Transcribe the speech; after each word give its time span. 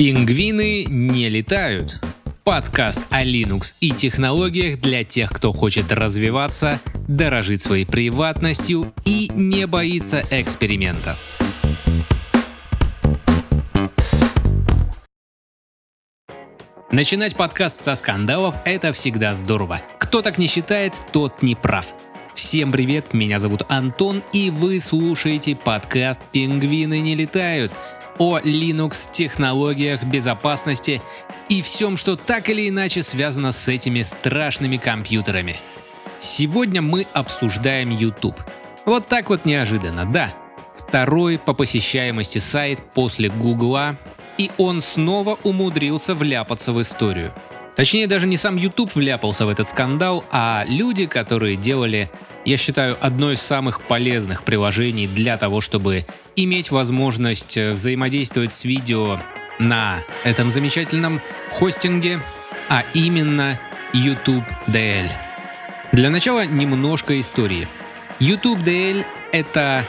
Пингвины 0.00 0.86
не 0.86 1.28
летают. 1.28 2.00
Подкаст 2.42 3.02
о 3.10 3.22
Linux 3.22 3.74
и 3.80 3.90
технологиях 3.90 4.80
для 4.80 5.04
тех, 5.04 5.30
кто 5.30 5.52
хочет 5.52 5.92
развиваться, 5.92 6.80
дорожить 7.06 7.60
своей 7.60 7.84
приватностью 7.84 8.94
и 9.04 9.30
не 9.34 9.66
боится 9.66 10.24
экспериментов. 10.30 11.18
Начинать 16.90 17.36
подкаст 17.36 17.82
со 17.82 17.94
скандалов— 17.94 18.54
это 18.64 18.94
всегда 18.94 19.34
здорово. 19.34 19.82
Кто 19.98 20.22
так 20.22 20.38
не 20.38 20.46
считает, 20.46 20.94
тот 21.12 21.42
не 21.42 21.54
прав. 21.54 21.84
Всем 22.34 22.72
привет, 22.72 23.12
меня 23.12 23.38
зовут 23.38 23.64
Антон, 23.68 24.22
и 24.32 24.48
вы 24.48 24.80
слушаете 24.80 25.54
подкаст 25.56 26.22
«Пингвины 26.32 27.00
не 27.00 27.14
летают», 27.14 27.74
о 28.20 28.38
Linux, 28.38 29.08
технологиях, 29.10 30.04
безопасности 30.04 31.00
и 31.48 31.62
всем, 31.62 31.96
что 31.96 32.16
так 32.16 32.50
или 32.50 32.68
иначе 32.68 33.02
связано 33.02 33.50
с 33.50 33.66
этими 33.66 34.02
страшными 34.02 34.76
компьютерами. 34.76 35.56
Сегодня 36.18 36.82
мы 36.82 37.06
обсуждаем 37.14 37.90
YouTube. 37.90 38.36
Вот 38.84 39.06
так 39.06 39.30
вот 39.30 39.46
неожиданно, 39.46 40.04
да. 40.04 40.34
Второй 40.76 41.38
по 41.38 41.54
посещаемости 41.54 42.38
сайт 42.38 42.80
после 42.92 43.30
Гугла, 43.30 43.96
и 44.36 44.50
он 44.58 44.82
снова 44.82 45.38
умудрился 45.42 46.14
вляпаться 46.14 46.72
в 46.72 46.82
историю. 46.82 47.32
Точнее, 47.76 48.06
даже 48.06 48.26
не 48.26 48.36
сам 48.36 48.56
YouTube 48.56 48.94
вляпался 48.94 49.46
в 49.46 49.48
этот 49.48 49.68
скандал, 49.68 50.24
а 50.30 50.64
люди, 50.68 51.06
которые 51.06 51.56
делали, 51.56 52.10
я 52.44 52.56
считаю, 52.56 52.96
одно 53.00 53.32
из 53.32 53.40
самых 53.40 53.82
полезных 53.82 54.42
приложений 54.42 55.08
для 55.08 55.36
того, 55.36 55.60
чтобы 55.60 56.04
иметь 56.36 56.70
возможность 56.70 57.56
э, 57.56 57.72
взаимодействовать 57.72 58.52
с 58.52 58.64
видео 58.64 59.20
на 59.58 60.02
этом 60.24 60.50
замечательном 60.50 61.20
хостинге, 61.50 62.22
а 62.68 62.84
именно 62.94 63.60
YouTube 63.92 64.44
DL. 64.66 65.08
Для 65.92 66.10
начала 66.10 66.46
немножко 66.46 67.18
истории. 67.20 67.68
YouTube 68.18 68.60
DL— 68.60 69.04
это 69.32 69.84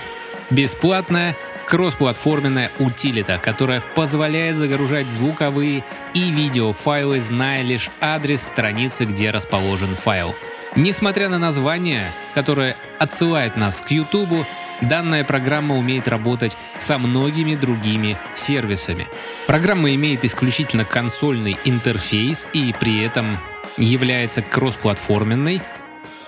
бесплатная 0.50 1.36
кроссплатформенная 1.72 2.70
утилита, 2.80 3.40
которая 3.42 3.82
позволяет 3.96 4.58
загружать 4.58 5.10
звуковые 5.10 5.86
и 6.14 6.30
видеофайлы, 6.30 7.22
зная 7.22 7.62
лишь 7.62 7.90
адрес 8.02 8.44
страницы, 8.44 9.06
где 9.06 9.32
расположен 9.32 9.96
файл. 9.96 10.36
Несмотря 10.76 11.30
на 11.30 11.40
название, 11.40 12.12
которое 12.34 12.76
отсылает 13.00 13.56
нас 13.56 13.80
к 13.80 13.90
YouTube, 13.90 14.46
данная 14.82 15.24
программа 15.24 15.78
умеет 15.78 16.10
работать 16.10 16.58
со 16.78 16.98
многими 16.98 17.56
другими 17.56 18.18
сервисами. 18.36 19.08
Программа 19.48 19.96
имеет 19.96 20.26
исключительно 20.26 20.84
консольный 20.84 21.58
интерфейс 21.64 22.50
и 22.52 22.76
при 22.78 23.02
этом 23.02 23.40
является 23.78 24.42
кроссплатформенной 24.42 25.62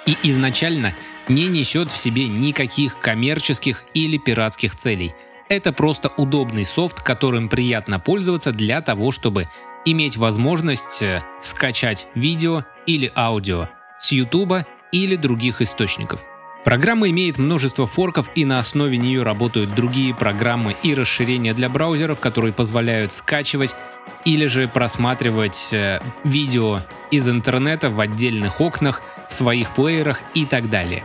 и 0.06 0.18
изначально 0.24 0.94
не 1.28 1.48
несет 1.48 1.92
в 1.92 1.98
себе 1.98 2.30
никаких 2.30 2.98
коммерческих 3.00 3.84
или 3.94 4.18
пиратских 4.18 4.78
целей– 4.78 5.14
это 5.56 5.72
просто 5.72 6.10
удобный 6.18 6.66
софт, 6.66 7.02
которым 7.02 7.50
приятно 7.50 8.00
пользоваться 8.00 8.52
для 8.52 8.82
того, 8.82 9.12
чтобы 9.12 9.48
иметь 9.86 10.18
возможность 10.18 11.02
э, 11.02 11.24
скачать 11.42 12.08
видео 12.16 12.66
или 12.86 13.12
аудио 13.16 13.70
с 14.00 14.12
YouTube 14.12 14.66
или 14.92 15.16
других 15.16 15.62
источников. 15.62 16.22
Программа 16.64 17.10
имеет 17.10 17.38
множество 17.38 17.86
форков 17.86 18.30
и 18.36 18.46
на 18.46 18.60
основе 18.60 18.98
нее 18.98 19.24
работают 19.24 19.76
другие 19.76 20.16
программы 20.16 20.78
и 20.82 20.96
расширения 20.96 21.54
для 21.54 21.68
браузеров, 21.68 22.22
которые 22.22 22.54
позволяют 22.54 23.12
скачивать 23.12 23.76
или 24.24 24.46
же 24.46 24.70
просматривать 24.70 25.74
э, 25.74 26.02
видео 26.24 26.82
из 27.12 27.28
интернета 27.28 27.90
в 27.90 28.00
отдельных 28.00 28.62
окнах, 28.62 29.02
в 29.30 29.34
своих 29.34 29.72
плеерах 29.72 30.22
и 30.34 30.46
так 30.46 30.70
далее. 30.70 31.04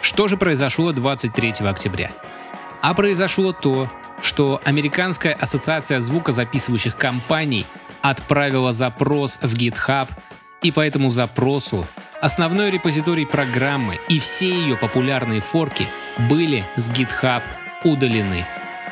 Что 0.00 0.26
же 0.26 0.36
произошло 0.36 0.92
23 0.92 1.66
октября? 1.66 2.12
А 2.82 2.94
произошло 2.94 3.52
то, 3.52 3.88
что 4.20 4.60
Американская 4.64 5.32
ассоциация 5.34 6.00
звукозаписывающих 6.00 6.96
компаний 6.96 7.64
отправила 8.02 8.72
запрос 8.72 9.38
в 9.40 9.54
GitHub, 9.54 10.08
и 10.62 10.72
по 10.72 10.80
этому 10.80 11.10
запросу 11.10 11.86
основной 12.20 12.70
репозиторий 12.70 13.26
программы 13.26 14.00
и 14.08 14.18
все 14.18 14.48
ее 14.48 14.76
популярные 14.76 15.40
форки 15.40 15.86
были 16.28 16.64
с 16.76 16.90
GitHub 16.90 17.42
удалены. 17.84 18.46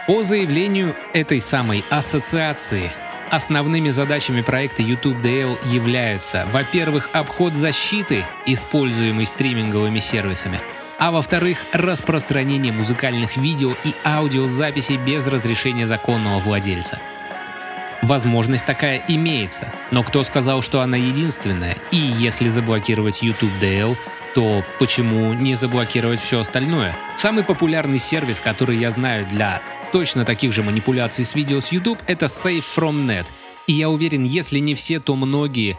По 0.06 0.22
заявлению 0.22 0.94
этой 1.12 1.40
самой 1.40 1.84
ассоциации, 1.90 2.92
основными 3.28 3.90
задачами 3.90 4.40
проекта 4.40 4.82
YouTube 4.82 5.24
являются, 5.64 6.46
во-первых, 6.52 7.10
обход 7.12 7.54
защиты, 7.54 8.24
используемой 8.46 9.26
стриминговыми 9.26 9.98
сервисами, 9.98 10.60
а 11.00 11.10
во-вторых, 11.10 11.64
распространение 11.72 12.72
музыкальных 12.72 13.38
видео 13.38 13.74
и 13.84 13.94
аудиозаписей 14.04 14.98
без 14.98 15.26
разрешения 15.26 15.86
законного 15.86 16.38
владельца. 16.40 17.00
Возможность 18.02 18.66
такая 18.66 19.02
имеется, 19.08 19.72
но 19.90 20.02
кто 20.02 20.22
сказал, 20.22 20.62
что 20.62 20.82
она 20.82 20.98
единственная? 20.98 21.78
И 21.90 21.96
если 21.96 22.48
заблокировать 22.48 23.22
YouTube 23.22 23.50
DL, 23.60 23.96
то 24.34 24.62
почему 24.78 25.32
не 25.32 25.54
заблокировать 25.54 26.20
все 26.20 26.40
остальное? 26.40 26.94
Самый 27.16 27.44
популярный 27.44 27.98
сервис, 27.98 28.40
который 28.40 28.76
я 28.76 28.90
знаю 28.90 29.26
для 29.26 29.62
точно 29.92 30.26
таких 30.26 30.52
же 30.52 30.62
манипуляций 30.62 31.24
с 31.24 31.34
видео 31.34 31.60
с 31.60 31.72
YouTube, 31.72 31.98
это 32.06 32.26
Save 32.26 32.64
From 32.76 33.06
Net. 33.06 33.26
И 33.66 33.72
я 33.72 33.88
уверен, 33.88 34.24
если 34.24 34.58
не 34.58 34.74
все, 34.74 35.00
то 35.00 35.16
многие 35.16 35.78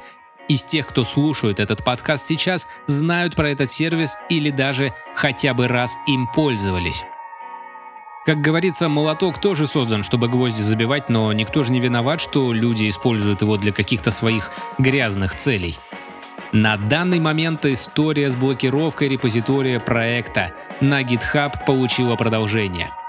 из 0.52 0.66
тех, 0.66 0.86
кто 0.86 1.06
слушает 1.06 1.62
этот 1.62 1.82
подкаст 1.82 2.26
сейчас, 2.26 2.68
знают 2.86 3.36
про 3.36 3.50
этот 3.52 3.72
сервис 3.72 4.18
или 4.30 4.50
даже 4.50 4.94
хотя 5.16 5.54
бы 5.54 5.70
раз 5.70 5.96
им 6.08 6.28
пользовались. 6.28 7.04
Как 8.26 8.42
говорится, 8.42 8.90
молоток 8.90 9.40
тоже 9.40 9.66
создан, 9.66 10.04
чтобы 10.04 10.28
гвозди 10.28 10.62
забивать, 10.62 11.10
но 11.10 11.32
никто 11.32 11.64
же 11.64 11.72
не 11.72 11.80
виноват, 11.80 12.20
что 12.20 12.52
люди 12.52 12.90
используют 12.90 13.42
его 13.42 13.56
для 13.56 13.72
каких-то 13.72 14.12
своих 14.12 14.52
грязных 14.78 15.36
целей. 15.36 15.80
На 16.52 16.76
данный 16.76 17.22
момент 17.22 17.66
история 17.66 18.30
с 18.30 18.36
блокировкой 18.36 19.08
репозитория 19.08 19.80
проекта 19.80 20.54
на 20.82 21.02
GitHub 21.02 21.66
получила 21.66 22.18
продолжение– 22.18 22.92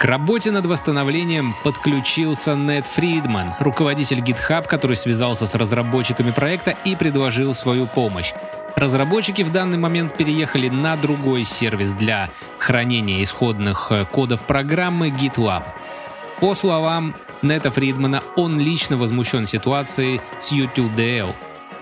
к 0.00 0.06
работе 0.06 0.50
над 0.50 0.64
восстановлением 0.64 1.54
подключился 1.62 2.54
Нед 2.54 2.86
Фридман, 2.86 3.52
руководитель 3.58 4.20
GitHub, 4.20 4.66
который 4.66 4.96
связался 4.96 5.46
с 5.46 5.54
разработчиками 5.54 6.30
проекта 6.30 6.74
и 6.86 6.96
предложил 6.96 7.54
свою 7.54 7.86
помощь. 7.86 8.32
Разработчики 8.76 9.42
в 9.42 9.52
данный 9.52 9.76
момент 9.76 10.16
переехали 10.16 10.70
на 10.70 10.96
другой 10.96 11.44
сервис 11.44 11.92
для 11.92 12.30
хранения 12.58 13.22
исходных 13.22 13.88
э, 13.90 14.06
кодов 14.06 14.40
программы 14.46 15.10
GitLab. 15.10 15.64
По 16.40 16.54
словам 16.54 17.14
Нета 17.42 17.70
Фридмана, 17.70 18.22
он 18.36 18.58
лично 18.58 18.96
возмущен 18.96 19.44
ситуацией 19.44 20.22
с 20.38 20.50
YouTube 20.50 20.94
DL. 20.94 21.34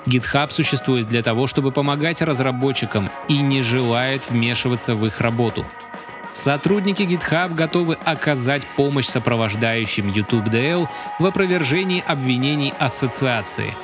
GitHub 0.06 0.50
существует 0.50 1.06
для 1.06 1.22
того, 1.22 1.46
чтобы 1.46 1.70
помогать 1.70 2.20
разработчикам 2.20 3.10
и 3.28 3.38
не 3.38 3.62
желает 3.62 4.28
вмешиваться 4.28 4.96
в 4.96 5.06
их 5.06 5.20
работу. 5.20 5.64
Сотрудники 6.38 7.02
GitHub 7.02 7.52
готовы 7.52 7.94
оказать 8.04 8.64
помощь 8.76 9.06
сопровождающим 9.06 10.12
YouTube 10.12 10.46
DL 10.46 10.86
в 11.18 11.26
опровержении 11.26 12.02
обвинений 12.06 12.72
ассоциации. 12.78 13.74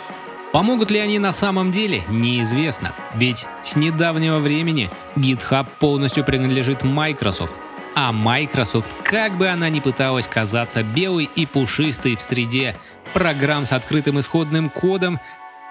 Помогут 0.53 0.93
ли 0.93 1.01
они 1.01 1.19
на 1.19 1.33
самом 1.33 1.73
деле, 1.73 2.05
неизвестно, 2.09 2.95
ведь 3.13 3.49
с 3.65 3.75
недавнего 3.75 4.39
времени 4.39 4.89
GitHub 5.17 5.67
полностью 5.81 6.23
принадлежит 6.23 6.85
Microsoft, 6.85 7.57
а 7.97 8.13
Microsoft, 8.13 8.89
как 9.03 9.37
бы 9.37 9.49
она 9.49 9.69
ни 9.69 9.81
пыталась 9.81 10.29
казаться 10.29 10.85
белой 10.85 11.25
и 11.35 11.47
пушистой 11.47 12.15
в 12.15 12.23
среде 12.23 12.77
программ 13.13 13.67
с 13.67 13.73
открытым 13.73 14.21
исходным 14.21 14.71
кодом, 14.71 15.19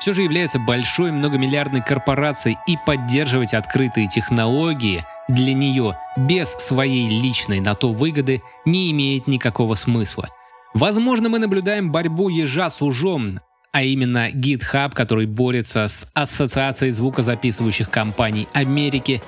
все 0.02 0.12
же 0.12 0.24
является 0.24 0.60
большой 0.60 1.14
многомиллиардной 1.14 1.82
корпорацией 1.82 2.58
и 2.68 2.76
поддерживать 2.86 3.54
открытые 3.54 4.10
технологии– 4.10 5.06
для 5.28 5.54
нее 5.54 5.98
без 6.18 6.52
своей 6.52 7.08
личной 7.10 7.60
на 7.60 7.76
то 7.76 7.92
выгоды 7.92 8.42
не 8.66 8.92
имеет 8.92 9.28
никакого 9.28 9.76
смысла. 9.76 10.30
Возможно, 10.74 11.30
мы 11.30 11.40
наблюдаем 11.40 11.92
борьбу 11.92 12.30
ежа 12.30 12.70
с 12.70 12.82
ужом, 12.82 13.40
а 13.72 13.84
именно 13.84 14.30
GitHub, 14.30 14.94
который 14.94 15.26
борется 15.26 15.88
с 15.88 16.08
Ассоциацией 16.14 16.92
звукозаписывающих 16.92 17.90
компаний 17.90 18.48
Америки. 18.54 19.22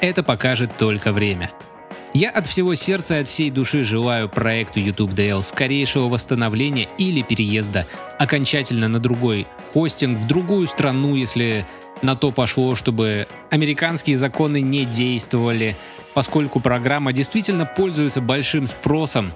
Это 0.00 0.22
покажет 0.22 0.76
только 0.76 1.12
время. 1.12 1.52
Я 2.14 2.28
от 2.28 2.46
всего 2.46 2.74
сердца 2.74 3.16
и 3.16 3.20
от 3.22 3.28
всей 3.28 3.50
души 3.50 3.84
желаю 3.84 4.28
проекту 4.28 4.80
YouTube 4.80 5.12
DL 5.12 5.42
скорейшего 5.42 6.08
восстановления 6.08 6.88
или 6.98 7.22
переезда 7.22 7.86
окончательно 8.18 8.88
на 8.88 8.98
другой 8.98 9.46
хостинг 9.72 10.18
в 10.18 10.26
другую 10.26 10.66
страну, 10.66 11.14
если 11.14 11.64
на 12.02 12.16
то 12.16 12.30
пошло, 12.32 12.74
чтобы 12.74 13.26
американские 13.50 14.18
законы 14.18 14.60
не 14.60 14.84
действовали, 14.84 15.76
поскольку 16.14 16.60
программа 16.60 17.12
действительно 17.12 17.64
пользуется 17.64 18.20
большим 18.20 18.66
спросом, 18.66 19.32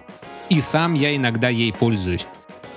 и 0.48 0.60
сам 0.60 0.94
я 0.94 1.14
иногда 1.16 1.48
ей 1.48 1.72
пользуюсь. 1.72 2.26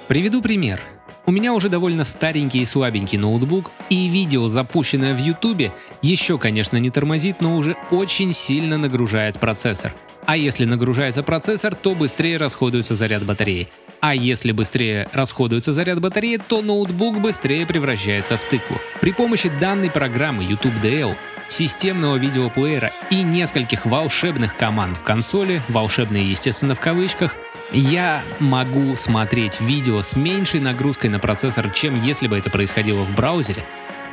Приведу 0.08 0.42
пример. 0.42 0.80
У 1.26 1.32
меня 1.32 1.54
уже 1.54 1.70
довольно 1.70 2.06
старенький 2.06 2.62
и 2.62 2.66
слабенький 2.66 3.18
ноутбук, 3.18 3.72
и 3.90 4.08
видео, 4.08 4.48
запущенное 4.48 5.14
в 5.14 5.20
YouTube, 5.20 5.72
еще, 6.02 6.40
конечно, 6.40 6.78
не 6.78 6.90
тормозит, 6.90 7.42
но 7.42 7.56
уже 7.56 7.76
очень 7.92 8.34
сильно 8.34 8.78
нагружает 8.78 9.40
процессор. 9.40 9.94
А 10.30 10.38
если 10.38 10.66
нагружается 10.66 11.24
процессор, 11.24 11.74
то 11.74 11.96
быстрее 11.96 12.38
расходуется 12.38 12.94
заряд 12.94 13.24
батареи. 13.24 13.68
А 14.00 14.14
если 14.14 14.52
быстрее 14.52 15.10
расходуется 15.12 15.74
заряд 15.74 16.00
батареи, 16.00 16.38
то 16.38 16.62
ноутбук 16.62 17.20
быстрее 17.20 17.66
превращается 17.66 18.38
в 18.38 18.44
тыкву. 18.44 18.78
При 19.02 19.12
помощи 19.12 19.52
данной 19.60 19.90
программы 19.90 20.44
YouTube 20.44 20.76
DL, 20.84 21.16
системного 21.48 22.18
видеоплеера 22.18 22.92
и 23.10 23.24
нескольких 23.24 23.88
волшебных 23.88 24.56
команд 24.56 24.98
в 24.98 25.02
консоли, 25.02 25.64
волшебные 25.68 26.30
естественно 26.30 26.76
в 26.76 26.80
кавычках, 26.80 27.36
я 27.72 28.22
могу 28.38 28.96
смотреть 28.96 29.60
видео 29.60 30.04
с 30.04 30.16
меньшей 30.16 30.60
нагрузкой 30.60 31.10
на 31.10 31.18
процессор, 31.18 31.72
чем 31.72 32.00
если 32.04 32.28
бы 32.28 32.38
это 32.38 32.52
происходило 32.52 33.02
в 33.04 33.16
браузере. 33.16 33.66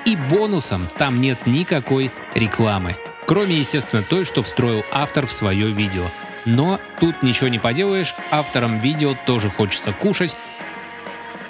И 0.06 0.16
бонусом 0.16 0.88
там 0.96 1.20
нет 1.20 1.46
никакой 1.46 2.10
рекламы. 2.34 2.96
Кроме, 3.26 3.56
естественно, 3.56 4.02
той, 4.02 4.24
что 4.24 4.42
встроил 4.42 4.84
автор 4.90 5.26
в 5.26 5.32
свое 5.32 5.70
видео. 5.70 6.06
Но 6.44 6.80
тут 7.00 7.22
ничего 7.22 7.48
не 7.48 7.58
поделаешь, 7.58 8.14
авторам 8.30 8.78
видео 8.78 9.16
тоже 9.26 9.50
хочется 9.50 9.92
кушать, 9.92 10.36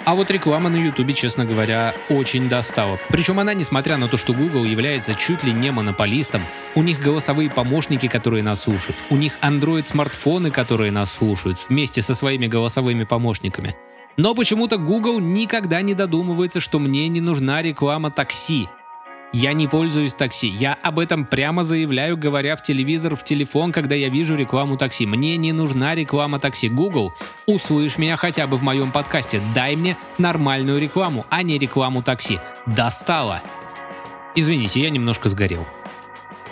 а 0.07 0.15
вот 0.15 0.31
реклама 0.31 0.69
на 0.69 0.77
YouTube, 0.77 1.13
честно 1.13 1.43
говоря, 1.43 1.93
очень 2.07 2.47
достала. 2.47 2.97
Причем 3.09 3.41
она, 3.41 3.53
несмотря 3.53 3.97
на 3.97 4.07
то, 4.07 4.15
что 4.15 4.31
Google 4.33 4.63
является 4.63 5.13
чуть 5.13 5.43
ли 5.43 5.51
не 5.51 5.69
монополистом, 5.69 6.43
у 6.75 6.81
них 6.81 7.01
голосовые 7.01 7.49
помощники, 7.49 8.07
которые 8.07 8.41
нас 8.41 8.61
слушают, 8.61 8.95
у 9.09 9.17
них 9.17 9.33
Android-смартфоны, 9.41 10.49
которые 10.49 10.93
нас 10.93 11.11
слушают, 11.11 11.65
вместе 11.67 12.01
со 12.01 12.15
своими 12.15 12.47
голосовыми 12.47 13.03
помощниками. 13.03 13.75
Но 14.15 14.33
почему-то 14.33 14.77
Google 14.77 15.19
никогда 15.19 15.81
не 15.81 15.93
додумывается, 15.93 16.61
что 16.61 16.79
мне 16.79 17.09
не 17.09 17.19
нужна 17.19 17.61
реклама 17.61 18.09
такси. 18.09 18.69
Я 19.33 19.53
не 19.53 19.67
пользуюсь 19.67 20.13
такси. 20.13 20.47
Я 20.47 20.73
об 20.81 20.99
этом 20.99 21.25
прямо 21.25 21.63
заявляю, 21.63 22.17
говоря 22.17 22.55
в 22.55 22.63
телевизор, 22.63 23.15
в 23.15 23.23
телефон, 23.23 23.71
когда 23.71 23.93
я 23.93 24.09
вижу 24.09 24.35
рекламу 24.35 24.77
такси. 24.77 25.05
Мне 25.05 25.35
не 25.37 25.51
нужна 25.51 25.95
реклама 25.95 26.39
такси. 26.39 26.69
Google, 26.69 27.13
услышь 27.45 27.97
меня 27.97 28.15
хотя 28.15 28.47
бы 28.47 28.57
в 28.57 28.63
моем 28.63 28.91
подкасте. 28.91 29.41
Дай 29.53 29.75
мне 29.75 29.97
нормальную 30.17 30.79
рекламу, 30.79 31.25
а 31.29 31.43
не 31.43 31.57
рекламу 31.57 32.01
такси. 32.01 32.39
Достало. 32.65 33.41
Извините, 34.35 34.81
я 34.81 34.89
немножко 34.89 35.29
сгорел. 35.29 35.65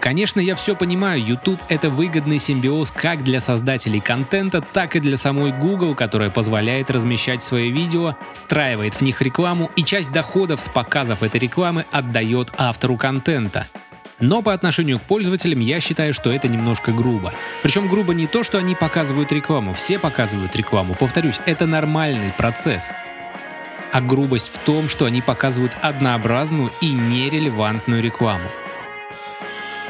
Конечно, 0.05 0.39
я 0.39 0.55
все 0.55 0.75
понимаю, 0.75 1.19
YouTube— 1.19 1.59
это 1.67 1.89
выгодный 1.89 2.37
симбиоз 2.37 2.91
как 2.91 3.23
для 3.23 3.39
создателей 3.39 3.99
контента, 3.99 4.61
так 4.61 4.95
и 4.95 4.99
для 4.99 5.17
самой 5.17 5.51
Google, 5.51 5.95
которая 5.95 6.29
позволяет 6.29 6.91
размещать 6.91 7.41
свои 7.41 7.71
видео, 7.71 8.15
встраивает 8.31 8.93
в 8.93 9.01
них 9.01 9.23
рекламу 9.23 9.71
и 9.75 9.83
часть 9.83 10.11
доходов 10.11 10.61
с 10.61 10.69
показов 10.69 11.23
этой 11.23 11.39
рекламы 11.39 11.87
отдает 11.91 12.53
автору 12.55 12.97
контента. 12.97 13.65
Но 14.19 14.43
по 14.43 14.53
отношению 14.53 14.99
к 14.99 15.01
пользователям 15.01 15.59
я 15.59 15.79
считаю, 15.79 16.13
что 16.13 16.31
это 16.31 16.47
немножко 16.47 16.91
грубо. 16.91 17.33
Причем 17.63 17.87
грубо 17.87 18.13
не 18.13 18.27
то, 18.27 18.43
что 18.43 18.59
они 18.59 18.75
показывают 18.75 19.31
рекламу, 19.31 19.73
все 19.73 19.97
показывают 19.97 20.55
рекламу. 20.55 20.93
Повторюсь, 20.93 21.39
это 21.47 21.65
нормальный 21.65 22.31
процесс. 22.37 22.91
А 23.91 24.01
грубость 24.01 24.51
в 24.53 24.59
том, 24.59 24.87
что 24.87 25.05
они 25.05 25.23
показывают 25.23 25.73
однообразную 25.81 26.71
и 26.79 26.91
нерелевантную 26.91 28.03
рекламу. 28.03 28.47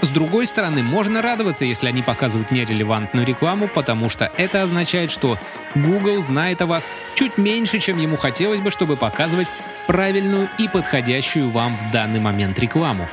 С 0.02 0.10
другой 0.10 0.46
стороны, 0.46 0.84
можно 0.84 1.22
радоваться, 1.22 1.66
если 1.66 1.88
они 1.88 2.02
показывают 2.02 2.52
нерелевантную 2.52 3.26
рекламу, 3.26 3.68
потому 3.68 4.10
что 4.10 4.32
это 4.38 4.62
означает, 4.62 5.10
что 5.10 5.38
Google 5.74 6.22
знает 6.22 6.62
о 6.62 6.66
вас 6.66 6.90
чуть 7.16 7.38
меньше, 7.38 7.80
чем 7.80 7.98
ему 7.98 8.18
хотелось 8.18 8.60
бы, 8.60 8.72
чтобы 8.72 8.98
показывать 8.98 9.48
правильную 9.88 10.50
и 10.58 10.68
подходящую 10.68 11.50
вам 11.50 11.78
в 11.78 11.92
данный 11.92 12.20
момент 12.20 12.60
рекламу. 12.60 13.08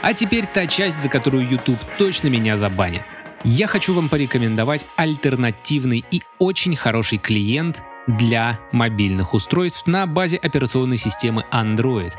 А 0.00 0.14
теперь 0.14 0.46
та 0.46 0.66
часть, 0.66 1.00
за 1.00 1.08
которую 1.08 1.48
YouTube 1.48 1.78
точно 1.96 2.28
меня 2.28 2.58
забанит. 2.58 3.02
Я 3.44 3.66
хочу 3.66 3.94
вам 3.94 4.08
порекомендовать 4.08 4.84
альтернативный 4.96 6.04
и 6.10 6.22
очень 6.38 6.76
хороший 6.76 7.18
клиент 7.18 7.82
для 8.06 8.58
мобильных 8.72 9.34
устройств 9.34 9.86
на 9.86 10.06
базе 10.06 10.36
операционной 10.36 10.96
системы 10.96 11.44
Android. 11.52 12.12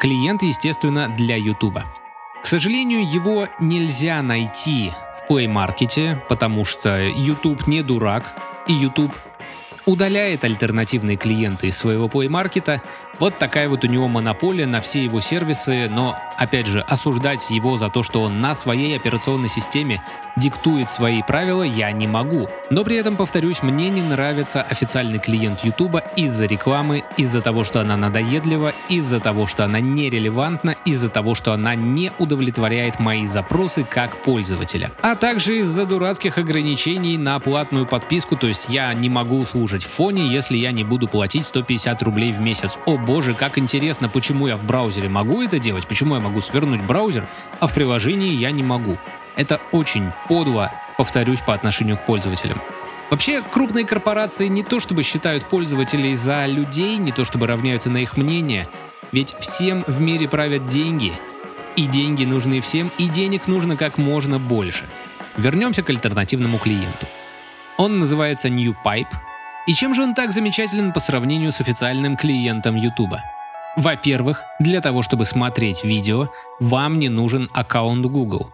Клиент, 0.00 0.42
естественно, 0.42 1.08
для 1.16 1.36
YouTube. 1.36 1.80
К 2.42 2.46
сожалению, 2.46 3.08
его 3.10 3.48
нельзя 3.60 4.22
найти 4.22 4.92
в 5.18 5.30
Play 5.30 5.46
Market, 5.46 6.20
потому 6.28 6.64
что 6.64 7.00
YouTube 7.00 7.66
не 7.66 7.82
дурак, 7.82 8.24
и 8.66 8.72
YouTube 8.72 9.12
удаляет 9.86 10.44
альтернативные 10.44 11.16
клиенты 11.16 11.68
из 11.68 11.76
своего 11.76 12.06
Play 12.06 12.28
Market. 12.28 12.80
Вот 13.20 13.36
такая 13.36 13.68
вот 13.68 13.84
у 13.84 13.86
него 13.86 14.08
монополия 14.08 14.66
на 14.66 14.80
все 14.80 15.04
его 15.04 15.20
сервисы, 15.20 15.90
но, 15.90 16.16
опять 16.38 16.64
же, 16.64 16.80
осуждать 16.80 17.50
его 17.50 17.76
за 17.76 17.90
то, 17.90 18.02
что 18.02 18.22
он 18.22 18.38
на 18.38 18.54
своей 18.54 18.96
операционной 18.96 19.50
системе 19.50 20.02
диктует 20.36 20.88
свои 20.88 21.22
правила, 21.22 21.62
я 21.62 21.92
не 21.92 22.06
могу. 22.06 22.48
Но 22.70 22.82
при 22.82 22.96
этом, 22.96 23.16
повторюсь, 23.16 23.62
мне 23.62 23.90
не 23.90 24.00
нравится 24.00 24.62
официальный 24.62 25.18
клиент 25.18 25.62
YouTube 25.64 25.96
из-за 26.16 26.46
рекламы, 26.46 27.04
из-за 27.18 27.42
того, 27.42 27.62
что 27.62 27.82
она 27.82 27.98
надоедлива, 27.98 28.72
из-за 28.88 29.20
того, 29.20 29.46
что 29.46 29.64
она 29.64 29.80
нерелевантна, 29.80 30.76
из-за 30.86 31.10
того, 31.10 31.34
что 31.34 31.52
она 31.52 31.74
не 31.74 32.12
удовлетворяет 32.18 33.00
мои 33.00 33.26
запросы 33.26 33.84
как 33.84 34.16
пользователя. 34.16 34.92
А 35.02 35.14
также 35.14 35.58
из-за 35.58 35.84
дурацких 35.84 36.38
ограничений 36.38 37.18
на 37.18 37.38
платную 37.38 37.84
подписку, 37.84 38.36
то 38.36 38.46
есть 38.46 38.70
я 38.70 38.94
не 38.94 39.10
могу 39.10 39.44
слушать 39.44 39.84
в 39.84 39.90
фоне, 39.90 40.26
если 40.26 40.56
я 40.56 40.72
не 40.72 40.84
буду 40.84 41.06
платить 41.06 41.44
150 41.44 42.02
рублей 42.02 42.32
в 42.32 42.40
месяц. 42.40 42.78
О 42.86 42.96
боже, 43.10 43.34
как 43.34 43.58
интересно, 43.58 44.08
почему 44.08 44.46
я 44.46 44.56
в 44.56 44.62
браузере 44.62 45.08
могу 45.08 45.42
это 45.42 45.58
делать, 45.58 45.84
почему 45.88 46.14
я 46.14 46.20
могу 46.20 46.40
свернуть 46.40 46.80
браузер, 46.82 47.26
а 47.58 47.66
в 47.66 47.74
приложении 47.74 48.34
я 48.34 48.52
не 48.52 48.62
могу. 48.62 48.98
Это 49.34 49.60
очень 49.72 50.12
подло, 50.28 50.70
повторюсь, 50.96 51.40
по 51.40 51.52
отношению 51.52 51.96
к 51.96 52.06
пользователям. 52.06 52.62
Вообще, 53.10 53.42
крупные 53.42 53.84
корпорации 53.84 54.46
не 54.46 54.62
то 54.62 54.78
чтобы 54.78 55.02
считают 55.02 55.44
пользователей 55.46 56.14
за 56.14 56.46
людей, 56.46 56.98
не 56.98 57.10
то 57.10 57.24
чтобы 57.24 57.48
равняются 57.48 57.90
на 57.90 57.96
их 57.96 58.16
мнение, 58.16 58.68
ведь 59.10 59.34
всем 59.40 59.82
в 59.88 60.00
мире 60.00 60.28
правят 60.28 60.68
деньги, 60.68 61.12
и 61.74 61.86
деньги 61.86 62.24
нужны 62.24 62.60
всем, 62.60 62.92
и 62.96 63.08
денег 63.08 63.48
нужно 63.48 63.76
как 63.76 63.98
можно 63.98 64.38
больше. 64.38 64.84
Вернемся 65.36 65.82
к 65.82 65.90
альтернативному 65.90 66.58
клиенту. 66.58 67.06
Он 67.76 67.98
называется 67.98 68.46
NewPipe, 68.46 69.08
и 69.70 69.72
чем 69.72 69.94
же 69.94 70.02
он 70.02 70.16
так 70.16 70.32
замечателен 70.32 70.92
по 70.92 70.98
сравнению 70.98 71.52
с 71.52 71.60
официальным 71.60 72.16
клиентом 72.16 72.74
YouTube? 72.74 73.14
Во-первых, 73.76 74.42
для 74.58 74.80
того, 74.80 75.02
чтобы 75.02 75.24
смотреть 75.24 75.84
видео, 75.84 76.28
вам 76.58 76.98
не 76.98 77.08
нужен 77.08 77.48
аккаунт 77.52 78.04
Google. 78.04 78.50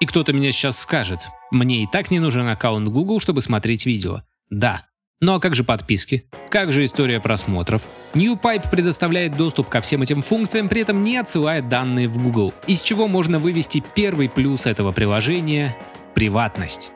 И 0.00 0.04
кто-то 0.04 0.34
меня 0.34 0.52
сейчас 0.52 0.78
скажет, 0.78 1.20
мне 1.50 1.82
и 1.84 1.86
так 1.86 2.10
не 2.10 2.18
нужен 2.18 2.46
аккаунт 2.46 2.90
Google, 2.90 3.20
чтобы 3.20 3.40
смотреть 3.40 3.86
видео. 3.86 4.20
Да. 4.50 4.84
Ну 5.18 5.32
а 5.32 5.40
как 5.40 5.54
же 5.54 5.64
подписки? 5.64 6.28
Как 6.50 6.72
же 6.72 6.84
история 6.84 7.20
просмотров? 7.20 7.80
NewPipe 8.12 8.68
предоставляет 8.68 9.38
доступ 9.38 9.70
ко 9.70 9.80
всем 9.80 10.02
этим 10.02 10.20
функциям, 10.20 10.68
при 10.68 10.82
этом 10.82 11.04
не 11.04 11.16
отсылает 11.16 11.70
данные 11.70 12.06
в 12.06 12.22
Google, 12.22 12.52
из 12.66 12.82
чего 12.82 13.08
можно 13.08 13.38
вывести 13.38 13.82
первый 13.94 14.28
плюс 14.28 14.66
этого 14.66 14.92
приложения— 14.92 15.74
приватность. 16.14 16.90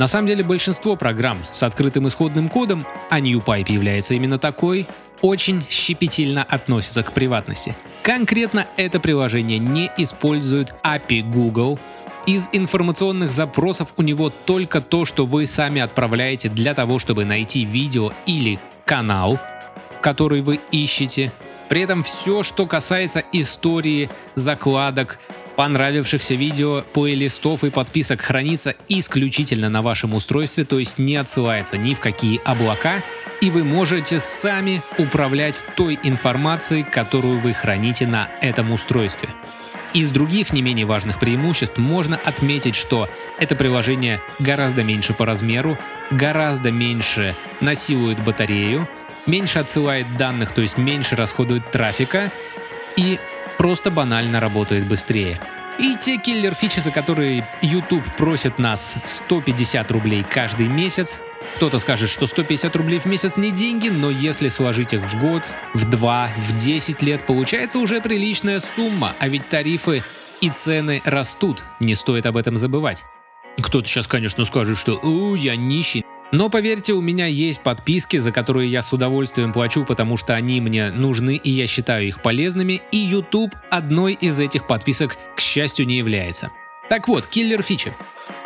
На 0.00 0.06
самом 0.06 0.28
деле 0.28 0.42
большинство 0.42 0.96
программ 0.96 1.44
с 1.52 1.62
открытым 1.62 2.08
исходным 2.08 2.48
кодом, 2.48 2.86
а 3.10 3.20
NewPipe 3.20 3.70
является 3.70 4.14
именно 4.14 4.38
такой, 4.38 4.86
очень 5.20 5.66
щепетильно 5.68 6.42
относятся 6.42 7.02
к 7.02 7.12
приватности. 7.12 7.76
Конкретно 8.02 8.66
это 8.78 8.98
приложение 8.98 9.58
не 9.58 9.90
использует 9.98 10.72
API 10.82 11.30
Google, 11.30 11.78
из 12.24 12.48
информационных 12.52 13.30
запросов 13.30 13.92
у 13.98 14.02
него 14.02 14.30
только 14.30 14.80
то, 14.80 15.04
что 15.04 15.26
вы 15.26 15.46
сами 15.46 15.82
отправляете 15.82 16.48
для 16.48 16.72
того, 16.72 16.98
чтобы 16.98 17.26
найти 17.26 17.66
видео 17.66 18.14
или 18.24 18.58
канал, 18.86 19.38
который 20.00 20.40
вы 20.40 20.60
ищете. 20.70 21.30
При 21.68 21.82
этом 21.82 22.04
все, 22.04 22.42
что 22.42 22.64
касается 22.64 23.22
истории, 23.32 24.08
закладок, 24.34 25.18
понравившихся 25.60 26.36
видео, 26.36 26.84
плейлистов 26.94 27.64
и 27.64 27.68
подписок 27.68 28.22
хранится 28.22 28.76
исключительно 28.88 29.68
на 29.68 29.82
вашем 29.82 30.14
устройстве, 30.14 30.64
то 30.64 30.78
есть 30.78 30.96
не 30.96 31.16
отсылается 31.16 31.76
ни 31.76 31.92
в 31.92 32.00
какие 32.00 32.40
облака, 32.46 33.02
и 33.42 33.50
вы 33.50 33.62
можете 33.62 34.20
сами 34.20 34.80
управлять 34.96 35.62
той 35.76 35.98
информацией, 36.02 36.82
которую 36.82 37.40
вы 37.40 37.52
храните 37.52 38.06
на 38.06 38.30
этом 38.40 38.72
устройстве. 38.72 39.28
Из 39.92 40.10
других 40.10 40.54
не 40.54 40.62
менее 40.62 40.86
важных 40.86 41.20
преимуществ 41.20 41.76
можно 41.76 42.16
отметить, 42.16 42.74
что 42.74 43.10
это 43.38 43.54
приложение 43.54 44.22
гораздо 44.38 44.82
меньше 44.82 45.12
по 45.12 45.26
размеру, 45.26 45.76
гораздо 46.10 46.70
меньше 46.70 47.34
насилует 47.60 48.18
батарею, 48.24 48.88
меньше 49.26 49.58
отсылает 49.58 50.06
данных, 50.16 50.52
то 50.52 50.62
есть 50.62 50.78
меньше 50.78 51.16
расходует 51.16 51.70
трафика 51.70 52.32
и 52.96 53.18
просто 53.60 53.90
банально 53.90 54.40
работает 54.40 54.88
быстрее. 54.88 55.38
И 55.78 55.94
те 55.94 56.16
киллер-фичи, 56.16 56.80
за 56.80 56.90
которые 56.90 57.46
YouTube 57.60 58.06
просит 58.16 58.58
нас 58.58 58.94
150 59.04 59.90
рублей 59.90 60.24
каждый 60.24 60.66
месяц, 60.66 61.20
кто-то 61.56 61.78
скажет, 61.78 62.08
что 62.08 62.26
150 62.26 62.74
рублей 62.76 63.00
в 63.00 63.04
месяц 63.04 63.36
не 63.36 63.50
деньги, 63.50 63.90
но 63.90 64.08
если 64.08 64.48
сложить 64.48 64.94
их 64.94 65.02
в 65.02 65.20
год, 65.20 65.42
в 65.74 65.90
два, 65.90 66.30
в 66.38 66.56
10 66.56 67.02
лет, 67.02 67.26
получается 67.26 67.80
уже 67.80 68.00
приличная 68.00 68.60
сумма, 68.60 69.14
а 69.18 69.28
ведь 69.28 69.46
тарифы 69.50 70.02
и 70.40 70.48
цены 70.48 71.02
растут, 71.04 71.62
не 71.80 71.94
стоит 71.94 72.24
об 72.24 72.38
этом 72.38 72.56
забывать. 72.56 73.04
Кто-то 73.60 73.86
сейчас, 73.86 74.06
конечно, 74.06 74.46
скажет, 74.46 74.78
что 74.78 74.94
«У, 74.94 75.34
я 75.34 75.54
нищий». 75.54 76.06
Но 76.32 76.48
поверьте, 76.48 76.92
у 76.92 77.00
меня 77.00 77.26
есть 77.26 77.60
подписки, 77.60 78.18
за 78.18 78.30
которые 78.30 78.70
я 78.70 78.82
с 78.82 78.92
удовольствием 78.92 79.52
плачу, 79.52 79.84
потому 79.84 80.16
что 80.16 80.34
они 80.34 80.60
мне 80.60 80.90
нужны 80.90 81.36
и 81.36 81.50
я 81.50 81.66
считаю 81.66 82.06
их 82.06 82.22
полезными, 82.22 82.82
и 82.92 82.98
YouTube 82.98 83.54
одной 83.68 84.12
из 84.12 84.38
этих 84.38 84.66
подписок, 84.66 85.16
к 85.34 85.40
счастью, 85.40 85.86
не 85.86 85.98
является. 85.98 86.50
Так 86.88 87.08
вот, 87.08 87.26
киллер 87.26 87.62
фичи. 87.62 87.92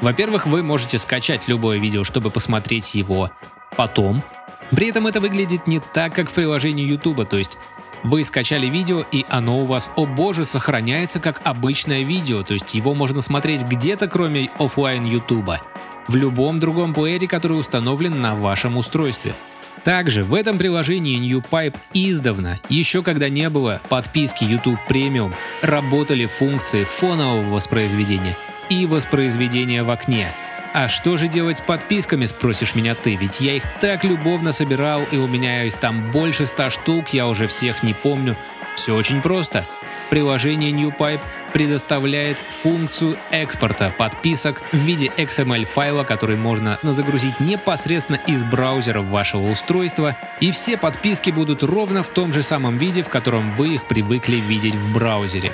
Во-первых, 0.01 0.47
вы 0.47 0.63
можете 0.63 0.99
скачать 0.99 1.47
любое 1.47 1.79
видео, 1.79 2.05
чтобы 2.05 2.31
посмотреть 2.31 2.95
его 2.95 3.31
потом. 3.77 4.23
При 4.71 4.89
этом 4.89 5.07
это 5.07 5.21
выглядит 5.21 5.67
не 5.67 5.81
так, 5.81 6.15
как 6.15 6.31
в 6.31 6.33
приложении 6.33 6.87
YouTube, 6.87 7.29
то 7.29 7.37
есть 7.37 7.59
вы 8.03 8.23
скачали 8.25 8.67
видео, 8.67 9.05
и 9.13 9.25
оно 9.29 9.61
у 9.61 9.65
вас, 9.65 9.91
о 9.97 10.05
боже, 10.05 10.45
сохраняется 10.45 11.21
как 11.21 11.41
обычное 11.45 12.03
видео, 12.03 12.43
то 12.43 12.55
есть 12.55 12.75
его 12.75 12.95
можно 12.95 13.23
смотреть 13.23 13.63
где-то, 13.63 14.09
кроме 14.09 14.51
офлайн 14.59 15.05
YouTube, 15.05 15.61
в 16.09 16.15
любом 16.15 16.61
другом 16.61 16.95
плеере, 16.95 17.27
который 17.27 17.59
установлен 17.59 18.21
на 18.21 18.35
вашем 18.35 18.77
устройстве. 18.77 19.35
Также 19.83 20.25
в 20.25 20.35
этом 20.35 20.57
приложении 20.57 21.21
NewPipe 21.21 21.77
издавна, 21.93 22.61
еще 22.69 23.03
когда 23.03 23.29
не 23.29 23.51
было 23.51 23.81
подписки 23.89 24.45
YouTube 24.45 24.79
Premium, 24.89 25.33
работали 25.63 26.27
функции 26.27 26.85
фонового 26.85 27.43
воспроизведения 27.51 28.37
и 28.71 28.87
воспроизведения 28.87 29.85
в 29.85 29.91
окне– 29.91 30.33
а 30.75 30.89
что 30.89 31.17
же 31.17 31.29
делать 31.29 31.59
с 31.59 31.61
подписками, 31.61 32.27
спросишь 32.27 32.75
меня 32.75 32.97
ты, 32.97 33.15
ведь 33.15 33.41
я 33.41 33.55
их 33.55 33.63
так 33.79 34.03
любовно 34.03 34.51
собирал, 34.51 35.05
и 35.13 35.17
у 35.17 35.29
меня 35.29 35.63
их 35.63 35.77
там 35.77 36.11
больше 36.11 36.47
ста 36.47 36.69
штук, 36.69 37.11
я 37.11 37.29
уже 37.29 37.47
всех 37.47 37.85
не 37.85 37.95
помню. 37.95 38.37
Все 38.75 38.97
очень 38.97 39.23
просто. 39.23 39.65
Приложение 40.11 40.71
NewPipe 40.71 41.21
предоставляет 41.53 42.37
функцию 42.63 43.17
экспорта 43.31 43.93
подписок 43.97 44.63
в 44.73 44.77
виде 44.77 45.11
XML 45.17 45.65
файла, 45.65 46.05
который 46.05 46.37
можно 46.37 46.79
загрузить 46.83 47.41
непосредственно 47.41 48.21
из 48.27 48.45
браузера 48.45 49.01
вашего 49.01 49.51
устройства, 49.51 50.17
и 50.41 50.51
все 50.53 50.77
подписки 50.77 51.31
будут 51.31 51.63
ровно 51.63 52.03
в 52.03 52.09
том 52.09 52.33
же 52.33 52.43
самом 52.43 52.77
виде, 52.77 53.03
в 53.03 53.09
котором 53.09 53.55
вы 53.57 53.75
их 53.75 53.87
привыкли 53.87 54.37
видеть 54.37 54.75
в 54.75 54.93
браузере. 54.93 55.53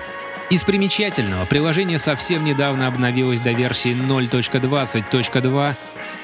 Из 0.51 0.65
примечательного, 0.65 1.45
приложение 1.45 1.99
совсем 2.01 2.45
недавно 2.45 2.89
обновилось 2.89 3.41
до 3.41 3.53
версии 3.53 3.93
0.20.2, 3.93 5.75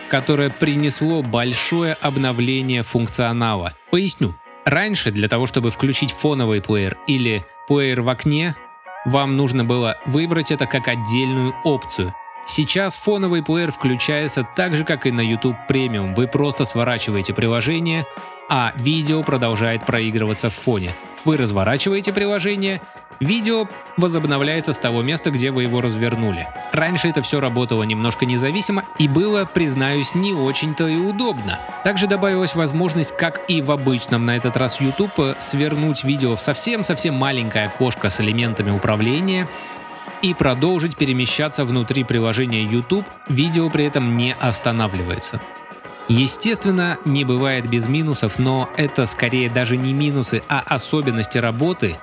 которое 0.09 0.51
принесло 0.51 1.23
большое 1.23 1.97
обновление 2.01 2.83
функционала. 2.83 3.75
Поясню. 3.91 4.35
Раньше 4.65 5.13
для 5.13 5.29
того, 5.29 5.47
чтобы 5.47 5.71
включить 5.71 6.11
фоновый 6.11 6.61
плеер 6.61 6.97
или 7.07 7.45
плеер 7.67 8.03
в 8.03 8.09
окне, 8.09 8.57
вам 9.05 9.37
нужно 9.37 9.65
было 9.65 9.99
выбрать 10.07 10.51
это 10.51 10.67
как 10.67 10.89
отдельную 10.89 11.55
опцию. 11.65 12.15
Сейчас 12.47 12.97
фоновый 12.97 13.43
плеер 13.43 13.73
включается 13.73 14.47
так 14.57 14.77
же, 14.77 14.85
как 14.85 15.07
и 15.07 15.11
на 15.11 15.21
YouTube 15.21 15.57
Premium. 15.69 16.15
Вы 16.15 16.29
просто 16.29 16.65
сворачиваете 16.65 17.35
приложение, 17.35 18.07
а 18.49 18.73
видео 18.77 19.23
продолжает 19.25 19.85
проигрываться 19.85 20.49
в 20.49 20.55
фоне. 20.55 20.95
Вы 21.25 21.37
разворачиваете 21.37 22.13
приложение, 22.13 22.81
Видео 23.21 23.67
возобновляется 23.97 24.73
с 24.73 24.79
того 24.79 25.03
места, 25.03 25.31
где 25.31 25.51
вы 25.51 25.63
его 25.63 25.81
развернули. 25.81 26.49
Раньше 26.73 27.09
это 27.09 27.23
все 27.23 27.41
работало 27.41 27.83
немножко 27.83 28.27
независимо 28.27 28.85
и 28.99 29.09
было, 29.09 29.45
признаюсь, 29.47 30.15
не 30.15 30.35
очень-то 30.35 30.87
и 30.87 30.97
удобно. 30.97 31.59
Также 31.85 32.07
добавилась 32.07 32.55
возможность, 32.55 33.17
как 33.17 33.49
и 33.49 33.63
в 33.63 33.71
обычном 33.71 34.27
на 34.27 34.37
этот 34.37 34.57
раз 34.57 34.81
YouTube, 34.81 35.37
свернуть 35.39 36.05
видео 36.05 36.37
в 36.37 36.41
совсем-совсем 36.41 37.15
маленькое 37.15 37.67
окошко 37.67 38.11
с 38.11 38.21
элементами 38.21 38.71
управления 38.71 39.49
и 40.23 40.35
продолжить 40.35 40.97
перемещаться 40.97 41.65
внутри 41.65 42.05
приложения 42.05 42.63
YouTube, 42.63 43.07
видео 43.29 43.71
при 43.71 43.87
этом 43.87 44.17
не 44.17 44.35
останавливается. 44.35 45.41
Естественно, 46.09 46.99
не 47.05 47.25
бывает 47.25 47.69
без 47.69 47.89
минусов, 47.89 48.39
но 48.39 48.71
это 48.77 49.07
скорее 49.07 49.51
даже 49.51 49.77
не 49.77 49.93
минусы, 49.93 50.43
а 50.49 50.61
особенности 50.61 51.39
работы, 51.39 51.97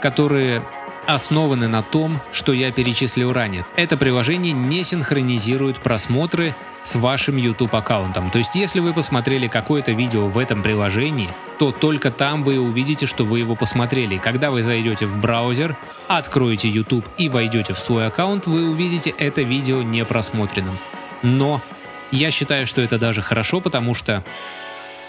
которые 0.00 0.62
основаны 1.06 1.68
на 1.68 1.82
том, 1.82 2.20
что 2.32 2.52
я 2.52 2.72
перечислил 2.72 3.32
ранее. 3.32 3.66
Это 3.76 3.96
приложение 3.96 4.52
не 4.52 4.84
синхронизирует 4.84 5.78
просмотры 5.78 6.54
с 6.82 6.94
вашим 6.94 7.36
YouTube 7.36 7.74
аккаунтом. 7.74 8.30
То 8.30 8.38
есть, 8.38 8.54
если 8.54 8.80
вы 8.80 8.92
посмотрели 8.92 9.46
какое-то 9.46 9.92
видео 9.92 10.28
в 10.28 10.38
этом 10.38 10.62
приложении, 10.62 11.28
то 11.58 11.72
только 11.72 12.10
там 12.10 12.42
вы 12.44 12.58
увидите, 12.58 13.06
что 13.06 13.24
вы 13.24 13.40
его 13.40 13.54
посмотрели. 13.54 14.18
Когда 14.18 14.50
вы 14.50 14.62
зайдете 14.62 15.06
в 15.06 15.18
браузер, 15.20 15.76
откроете 16.08 16.68
YouTube 16.68 17.06
и 17.18 17.28
войдете 17.28 17.74
в 17.74 17.80
свой 17.80 18.06
аккаунт, 18.06 18.46
вы 18.46 18.68
увидите 18.68 19.14
это 19.18 19.42
видео 19.42 19.82
не 19.82 20.04
просмотренным. 20.04 20.78
Но 21.22 21.62
я 22.10 22.30
считаю, 22.30 22.66
что 22.66 22.80
это 22.82 22.98
даже 22.98 23.22
хорошо, 23.22 23.60
потому 23.60 23.94
что, 23.94 24.24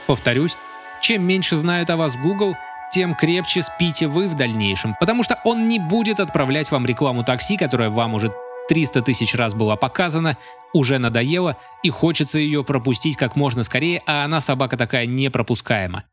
повторюсь, 0.08 0.58
чем 1.02 1.24
меньше 1.24 1.58
знает 1.58 1.90
о 1.90 1.98
вас 1.98 2.16
Google, 2.16 2.56
тем 2.96 3.14
крепче 3.14 3.62
спите 3.62 4.08
вы 4.08 4.30
в 4.30 4.38
дальнейшем, 4.38 4.96
потому 5.02 5.22
что 5.22 5.38
он 5.44 5.68
не 5.68 5.80
будет 5.80 6.22
отправлять 6.22 6.72
вам 6.72 6.86
рекламу 6.86 7.26
такси, 7.26 7.58
которая 7.58 7.90
вам 7.90 8.14
уже 8.14 8.32
300 8.70 9.02
тысяч 9.02 9.36
раз 9.36 9.54
была 9.54 9.76
показана, 9.76 10.38
уже 10.74 10.98
надоела 10.98 11.58
и 11.84 11.90
хочется 11.90 12.40
ее 12.40 12.64
пропустить 12.64 13.18
как 13.18 13.36
можно 13.36 13.64
скорее, 13.64 14.02
а 14.06 14.24
она 14.24 14.40
собака 14.40 14.78
такая 14.78 15.08
непропускаема. 15.08 16.06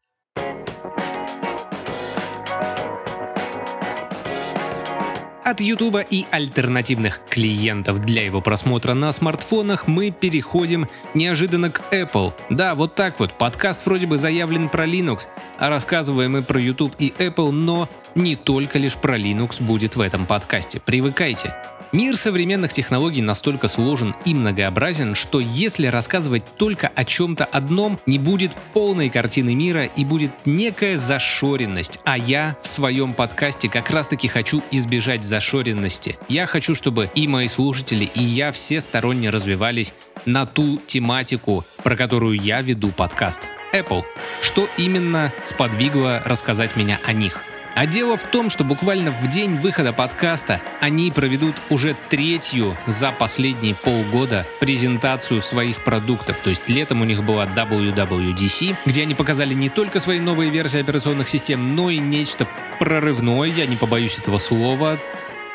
От 5.52 5.60
YouTube 5.60 5.98
и 6.08 6.24
альтернативных 6.30 7.20
клиентов 7.28 8.00
для 8.06 8.24
его 8.24 8.40
просмотра 8.40 8.94
на 8.94 9.12
смартфонах 9.12 9.86
мы 9.86 10.10
переходим 10.10 10.88
неожиданно 11.12 11.68
к 11.68 11.82
Apple. 11.92 12.32
Да, 12.48 12.74
вот 12.74 12.94
так 12.94 13.20
вот, 13.20 13.34
подкаст 13.34 13.84
вроде 13.84 14.06
бы 14.06 14.16
заявлен 14.16 14.70
про 14.70 14.86
Linux, 14.86 15.24
а 15.58 15.68
рассказываем 15.68 16.32
мы 16.32 16.42
про 16.42 16.58
YouTube 16.58 16.94
и 16.98 17.12
Apple, 17.18 17.50
но 17.50 17.86
не 18.14 18.34
только 18.34 18.78
лишь 18.78 18.96
про 18.96 19.18
Linux 19.18 19.62
будет 19.62 19.94
в 19.94 20.00
этом 20.00 20.24
подкасте. 20.24 20.80
Привыкайте. 20.80 21.54
Мир 21.92 22.16
современных 22.16 22.72
технологий 22.72 23.20
настолько 23.20 23.68
сложен 23.68 24.14
и 24.24 24.32
многообразен, 24.32 25.14
что 25.14 25.40
если 25.40 25.88
рассказывать 25.88 26.42
только 26.56 26.88
о 26.88 27.04
чем-то 27.04 27.44
одном, 27.44 28.00
не 28.06 28.18
будет 28.18 28.52
полной 28.72 29.10
картины 29.10 29.54
мира 29.54 29.84
и 29.84 30.06
будет 30.06 30.30
некая 30.46 30.96
зашоренность. 30.96 32.00
А 32.04 32.16
я 32.16 32.56
в 32.62 32.68
своем 32.68 33.12
подкасте 33.12 33.68
как 33.68 33.90
раз 33.90 34.08
таки 34.08 34.26
хочу 34.26 34.62
избежать 34.70 35.22
зашоренности. 35.22 36.16
Я 36.30 36.46
хочу, 36.46 36.74
чтобы 36.74 37.10
и 37.14 37.28
мои 37.28 37.48
слушатели, 37.48 38.10
и 38.14 38.22
я 38.22 38.52
все 38.52 38.80
сторонне 38.80 39.28
развивались 39.28 39.92
на 40.24 40.46
ту 40.46 40.80
тематику, 40.86 41.66
про 41.82 41.94
которую 41.94 42.40
я 42.40 42.62
веду 42.62 42.88
подкаст. 42.88 43.42
Apple. 43.74 44.04
Что 44.40 44.66
именно 44.78 45.30
сподвигло 45.44 46.22
рассказать 46.24 46.74
меня 46.74 47.00
о 47.04 47.12
них? 47.12 47.42
А 47.74 47.86
дело 47.86 48.16
в 48.16 48.24
том, 48.24 48.50
что 48.50 48.64
буквально 48.64 49.10
в 49.10 49.28
день 49.30 49.56
выхода 49.56 49.92
подкаста 49.92 50.60
они 50.80 51.10
проведут 51.10 51.56
уже 51.70 51.96
третью 52.10 52.76
за 52.86 53.12
последние 53.12 53.74
полгода 53.74 54.46
презентацию 54.60 55.40
своих 55.40 55.82
продуктов. 55.82 56.36
То 56.44 56.50
есть 56.50 56.68
летом 56.68 57.00
у 57.00 57.04
них 57.04 57.24
была 57.24 57.46
WWDC, 57.46 58.76
где 58.84 59.02
они 59.02 59.14
показали 59.14 59.54
не 59.54 59.70
только 59.70 60.00
свои 60.00 60.20
новые 60.20 60.50
версии 60.50 60.80
операционных 60.80 61.28
систем, 61.28 61.74
но 61.74 61.88
и 61.88 61.98
нечто 61.98 62.46
прорывное, 62.78 63.48
я 63.48 63.66
не 63.66 63.76
побоюсь 63.76 64.18
этого 64.18 64.38
слова, 64.38 64.98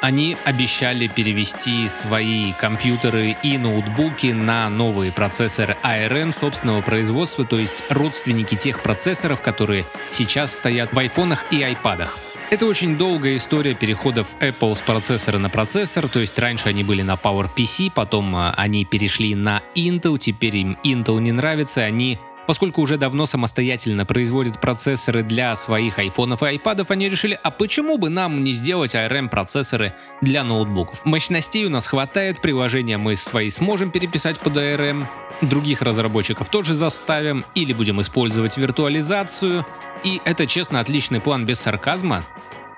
они 0.01 0.37
обещали 0.45 1.07
перевести 1.07 1.89
свои 1.89 2.53
компьютеры 2.53 3.35
и 3.43 3.57
ноутбуки 3.57 4.27
на 4.27 4.69
новые 4.69 5.11
процессоры 5.11 5.77
ARM 5.83 6.33
собственного 6.33 6.81
производства, 6.81 7.43
то 7.43 7.57
есть 7.57 7.83
родственники 7.89 8.55
тех 8.55 8.81
процессоров, 8.81 9.41
которые 9.41 9.85
сейчас 10.11 10.55
стоят 10.55 10.93
в 10.93 10.99
айфонах 10.99 11.45
и 11.51 11.61
айпадах. 11.61 12.17
Это 12.49 12.65
очень 12.65 12.97
долгая 12.97 13.35
история 13.35 13.73
переходов 13.73 14.25
Apple 14.39 14.77
с 14.77 14.81
процессора 14.81 15.37
на 15.37 15.49
процессор, 15.49 16.07
то 16.07 16.19
есть 16.19 16.39
раньше 16.39 16.69
они 16.69 16.81
были 16.81 17.01
на 17.01 17.15
PowerPC, 17.15 17.91
потом 17.93 18.33
а, 18.37 18.53
они 18.55 18.85
перешли 18.85 19.35
на 19.35 19.61
Intel, 19.75 20.17
теперь 20.17 20.55
им 20.55 20.77
Intel 20.85 21.19
не 21.19 21.33
нравится, 21.33 21.81
они 21.81 22.17
Поскольку 22.47 22.81
уже 22.81 22.97
давно 22.97 23.25
самостоятельно 23.25 24.05
производят 24.05 24.61
процессоры 24.61 25.21
для 25.21 25.55
своих 25.57 25.99
айфонов 25.99 26.41
и 26.41 26.45
айпадов, 26.47 26.89
они 26.91 27.09
решили, 27.09 27.37
а 27.43 27.51
почему 27.51 27.97
бы 27.97 28.09
нам 28.09 28.43
не 28.43 28.53
сделать 28.53 28.95
ARM-процессоры 28.95 29.93
для 30.21 30.45
ноутбуков? 30.45 31.03
Мощностей 31.03 31.65
у 31.65 31.69
нас 31.69 31.85
хватает, 31.87 32.41
приложения 32.41 32.97
мы 32.97 33.17
свои 33.17 33.49
сможем 33.49 33.91
переписать 33.91 34.39
под 34.39 34.55
ARM, 34.55 35.05
других 35.41 35.81
разработчиков 35.81 36.49
тоже 36.49 36.73
заставим, 36.75 37.43
или 37.53 37.73
будем 37.73 37.99
использовать 37.99 38.57
виртуализацию. 38.57 39.65
И 40.05 40.21
это, 40.23 40.47
честно, 40.47 40.79
отличный 40.79 41.19
план 41.19 41.45
без 41.45 41.59
сарказма. 41.59 42.23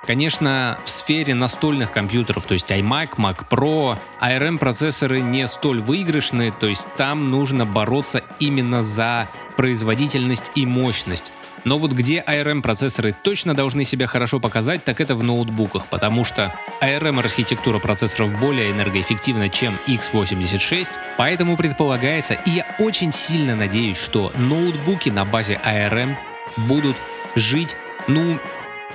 Конечно, 0.06 0.80
в 0.86 0.90
сфере 0.90 1.36
настольных 1.36 1.92
компьютеров, 1.92 2.46
то 2.46 2.54
есть 2.54 2.72
iMac, 2.72 3.16
Mac 3.18 3.48
Pro, 3.50 3.98
ARM 4.22 4.58
процессоры 4.58 5.22
не 5.22 5.48
столь 5.48 5.82
выигрышны, 5.82 6.52
то 6.58 6.68
есть 6.68 6.88
там 6.96 7.30
нужно 7.30 7.66
бороться 7.66 8.24
именно 8.40 8.82
за 8.82 9.28
производительность 9.56 10.52
и 10.56 10.66
мощность. 10.66 11.34
Но 11.66 11.78
вот 11.78 11.92
где 11.92 12.24
ARM 12.26 12.62
процессоры 12.62 13.14
точно 13.22 13.54
должны 13.54 13.84
себя 13.84 14.08
хорошо 14.08 14.40
показать, 14.40 14.84
так 14.86 15.02
это 15.02 15.16
в 15.16 15.24
ноутбуках, 15.24 15.88
потому 15.88 16.24
что 16.24 16.54
ARM 16.82 17.20
архитектура 17.20 17.80
процессоров 17.80 18.40
более 18.40 18.72
энергоэффективна, 18.72 19.50
чем 19.50 19.78
x86, 19.86 20.88
поэтому 21.18 21.58
предполагается, 21.58 22.36
и 22.46 22.52
я 22.52 22.76
очень 22.80 23.12
сильно 23.12 23.56
надеюсь, 23.56 23.98
что 23.98 24.32
ноутбуки 24.38 25.10
на 25.10 25.26
базе 25.26 25.60
ARM 25.64 26.16
будут 26.56 26.96
жить, 27.36 27.76
ну, 28.08 28.40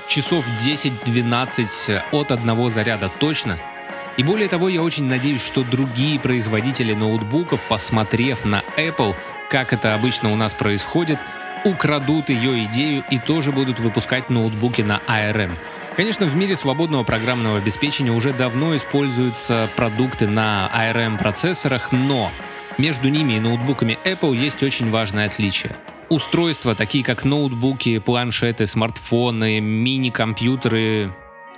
часов 0.08 0.44
10-12 0.58 2.02
от 2.12 2.30
одного 2.30 2.70
заряда 2.70 3.10
точно. 3.18 3.58
И 4.16 4.22
более 4.22 4.48
того, 4.48 4.68
я 4.68 4.82
очень 4.82 5.04
надеюсь, 5.04 5.44
что 5.44 5.64
другие 5.64 6.20
производители 6.20 6.94
ноутбуков, 6.94 7.60
посмотрев 7.68 8.44
на 8.44 8.62
Apple, 8.76 9.16
как 9.50 9.72
это 9.72 9.94
обычно 9.94 10.32
у 10.32 10.36
нас 10.36 10.54
происходит, 10.54 11.18
украдут 11.64 12.28
ее 12.28 12.64
идею 12.64 13.04
и 13.10 13.18
тоже 13.18 13.50
будут 13.50 13.80
выпускать 13.80 14.30
ноутбуки 14.30 14.82
на 14.82 15.00
ARM. 15.08 15.54
Конечно, 15.96 16.26
в 16.26 16.36
мире 16.36 16.56
свободного 16.56 17.02
программного 17.02 17.58
обеспечения 17.58 18.12
уже 18.12 18.32
давно 18.32 18.76
используются 18.76 19.68
продукты 19.74 20.26
на 20.26 20.70
ARM 20.74 21.18
процессорах, 21.18 21.90
но 21.92 22.30
между 22.78 23.08
ними 23.08 23.34
и 23.34 23.40
ноутбуками 23.40 23.98
Apple 24.04 24.36
есть 24.36 24.62
очень 24.62 24.90
важное 24.90 25.26
отличие– 25.26 25.76
устройства, 26.08 26.74
такие 26.74 27.04
как 27.04 27.24
ноутбуки, 27.24 27.98
планшеты, 27.98 28.66
смартфоны, 28.66 29.60
мини-компьютеры, 29.60 31.14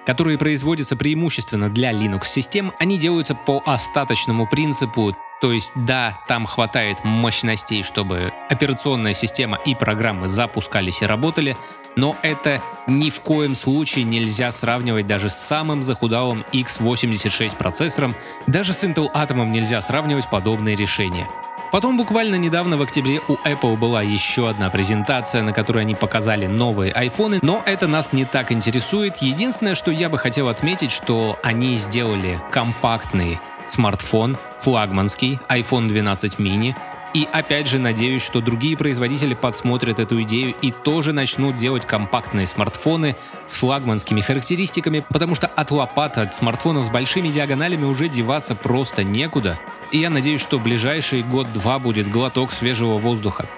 которые 0.07 0.38
производятся 0.38 0.97
преимущественно 0.97 1.69
для 1.69 1.93
Linux-систем, 1.93 2.73
они 2.79 2.97
делаются 2.97 3.35
по 3.35 3.62
остаточному 3.67 4.47
принципу, 4.47 5.17
то 5.41 5.53
есть 5.53 5.73
да, 5.75 6.19
там 6.29 6.47
хватает 6.47 7.05
мощностей, 7.05 7.83
чтобы 7.83 8.33
операционная 8.49 9.15
система 9.15 9.59
и 9.67 9.75
программы 9.75 10.29
запускались 10.29 11.03
и 11.03 11.07
работали, 11.07 11.57
но 11.97 12.17
это 12.23 12.62
ни 12.87 13.11
в 13.11 13.21
коем 13.21 13.55
случае 13.55 14.05
нельзя 14.05 14.53
сравнивать 14.53 15.07
даже 15.07 15.29
с 15.29 15.35
самым 15.35 15.83
захудалым 15.83 16.45
x86 16.53 17.57
процессором, 17.57 18.15
даже 18.47 18.73
с 18.73 18.85
Intel 18.85 19.12
Atom 19.12 19.49
нельзя 19.49 19.83
сравнивать 19.83 20.31
подобные 20.31 20.76
решения. 20.76 21.29
Потом 21.76 21.99
буквально 21.99 22.37
недавно 22.37 22.78
в 22.78 22.80
октябре 22.80 23.21
у 23.28 23.35
Apple 23.35 23.76
была 23.76 24.00
еще 24.00 24.49
одна 24.49 24.71
презентация, 24.71 25.42
на 25.42 25.52
которой 25.52 25.80
они 25.80 25.95
показали 25.95 26.47
новые 26.47 26.90
айфоны, 26.90 27.38
но 27.42 27.62
это 27.66 27.87
нас 27.87 28.14
не 28.14 28.25
так 28.25 28.50
интересует. 28.50 29.18
Единственное, 29.18 29.75
что 29.75 29.90
я 29.90 30.09
бы 30.09 30.16
хотел 30.16 30.49
отметить, 30.49 30.90
что 30.90 31.38
они 31.42 31.76
сделали 31.76 32.40
компактный 32.50 33.38
смартфон, 33.68 34.38
флагманский 34.62 35.38
iPhone 35.50 35.88
12 35.88 36.38
mini, 36.38 36.75
и 37.16 37.26
опять 37.32 37.66
же 37.66 37.78
надеюсь, 37.78 38.20
что 38.20 38.42
другие 38.42 38.76
производители 38.76 39.32
подсмотрят 39.32 39.99
эту 39.99 40.20
идею 40.20 40.54
и 40.61 40.70
тоже 40.70 41.14
начнут 41.14 41.56
делать 41.56 41.87
компактные 41.87 42.46
смартфоны 42.46 43.16
с 43.46 43.56
флагманскими 43.56 44.20
характеристиками, 44.20 45.02
потому 45.08 45.35
что 45.35 45.46
от 45.46 45.70
лопат, 45.70 46.18
от 46.18 46.35
смартфонов 46.35 46.85
с 46.85 46.90
большими 46.90 47.28
диагоналями 47.28 47.87
уже 47.87 48.11
деваться 48.11 48.54
просто 48.54 49.02
некуда. 49.02 49.58
И 49.92 49.99
я 49.99 50.11
надеюсь, 50.11 50.42
что 50.42 50.58
ближайший 50.58 51.23
год-два 51.23 51.78
будет 51.78 52.11
глоток 52.11 52.52
свежего 52.52 52.99
воздуха. 52.99 53.49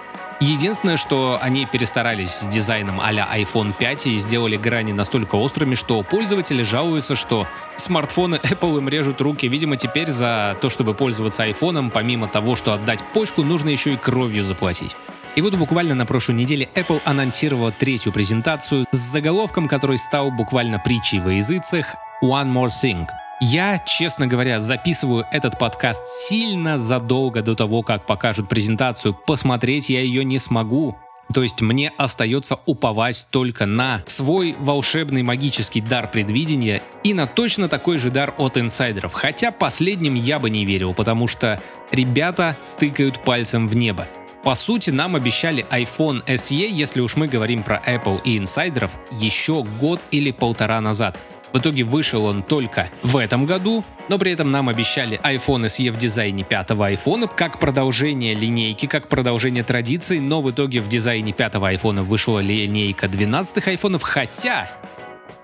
Единственное, 0.41 0.97
что 0.97 1.37
они 1.41 1.67
перестарались 1.67 2.31
с 2.31 2.47
дизайном 2.47 3.01
а 3.01 3.11
iPhone 3.13 3.75
5 3.77 4.07
и 4.07 4.19
сделали 4.19 4.57
грани 4.57 4.93
настолько 4.93 5.35
острыми, 5.35 5.75
что 5.75 6.05
пользователи 6.05 6.63
жалуются, 6.63 7.17
что 7.17 7.49
смартфоны 7.77 8.37
Apple 8.43 8.79
им 8.79 8.89
режут 8.89 9.21
руки. 9.21 9.49
Видимо, 9.49 9.77
теперь 9.77 10.11
за 10.11 10.57
то, 10.61 10.71
чтобы 10.71 10.95
пользоваться 10.95 11.45
iPhone, 11.45 11.91
помимо 11.91 12.29
того, 12.29 12.55
что 12.55 12.73
отдать 12.73 13.03
почку, 13.13 13.43
нужно 13.43 13.69
еще 13.71 13.95
и 13.95 13.97
кровью 13.97 14.45
заплатить. 14.45 14.95
И 15.35 15.41
вот 15.41 15.55
буквально 15.55 15.95
на 15.95 16.07
прошлой 16.07 16.37
неделе 16.37 16.69
Apple 16.75 17.01
анонсировала 17.05 17.73
третью 17.73 18.13
презентацию 18.13 18.85
с 18.93 18.97
заголовком, 18.97 19.67
который 19.67 19.99
стал 19.99 20.31
буквально 20.31 20.79
притчей 20.79 21.19
во 21.19 21.33
языцах 21.33 21.97
«One 22.23 22.53
More 22.53 22.71
Thing». 22.83 23.07
Я, 23.41 23.79
честно 23.79 24.27
говоря, 24.27 24.59
записываю 24.59 25.25
этот 25.31 25.59
подкаст 25.59 26.09
сильно 26.09 26.79
задолго 26.79 27.41
до 27.41 27.55
того, 27.55 27.83
как 27.83 28.05
покажут 28.05 28.49
презентацию. 28.49 29.15
Посмотреть 29.15 29.89
я 29.91 30.01
ее 30.01 30.25
не 30.25 30.41
смогу. 30.41 30.97
То 31.33 31.43
есть 31.43 31.61
мне 31.61 31.93
остается 31.97 32.59
уповать 32.67 33.29
только 33.31 33.67
на 33.67 34.03
свой 34.07 34.57
волшебный 34.59 35.23
магический 35.23 35.81
дар 35.81 36.11
предвидения 36.11 36.83
и 37.05 37.15
на 37.15 37.27
точно 37.27 37.69
такой 37.69 37.99
же 37.99 38.11
дар 38.11 38.35
от 38.39 38.57
инсайдеров. 38.57 39.13
Хотя 39.13 39.53
последним 39.53 40.15
я 40.15 40.39
бы 40.39 40.51
не 40.51 40.65
верил, 40.65 40.95
потому 40.95 41.29
что 41.29 41.61
ребята 41.93 42.57
тыкают 42.79 43.23
пальцем 43.23 43.69
в 43.69 43.77
небо. 43.77 44.09
По 44.43 44.55
сути, 44.55 44.91
нам 44.91 45.15
обещали 45.15 45.67
iPhone 45.71 46.25
SE, 46.25 46.69
если 46.69 47.01
уж 47.01 47.17
мы 47.17 47.29
говорим 47.29 47.63
про 47.63 47.83
Apple 47.87 48.21
и 48.25 48.39
инсайдеров, 48.39 48.91
еще 49.13 49.65
год 49.81 50.01
или 50.11 50.31
полтора 50.31 50.81
назад. 50.81 51.21
В 51.53 51.59
итоге 51.59 51.85
вышел 51.85 52.25
он 52.27 52.43
только 52.43 52.91
в 53.03 53.17
этом 53.17 53.47
году, 53.47 53.85
но 54.09 54.19
при 54.19 54.33
этом 54.33 54.51
нам 54.51 54.69
обещали 54.69 55.19
iPhone 55.23 55.67
SE 55.67 55.91
в 55.91 55.97
дизайне 55.97 56.45
пятого 56.45 56.93
iPhone, 56.93 57.31
как 57.35 57.59
продолжение 57.59 58.35
линейки, 58.35 58.87
как 58.87 59.09
продолжение 59.09 59.65
традиций, 59.65 60.21
но 60.21 60.43
в 60.43 60.51
итоге 60.51 60.81
в 60.81 60.89
дизайне 60.89 61.33
пятого 61.33 61.73
iPhone 61.73 62.03
вышла 62.03 62.41
линейка 62.41 63.09
12 63.09 63.67
айфонов, 63.67 64.03
хотя 64.03 64.71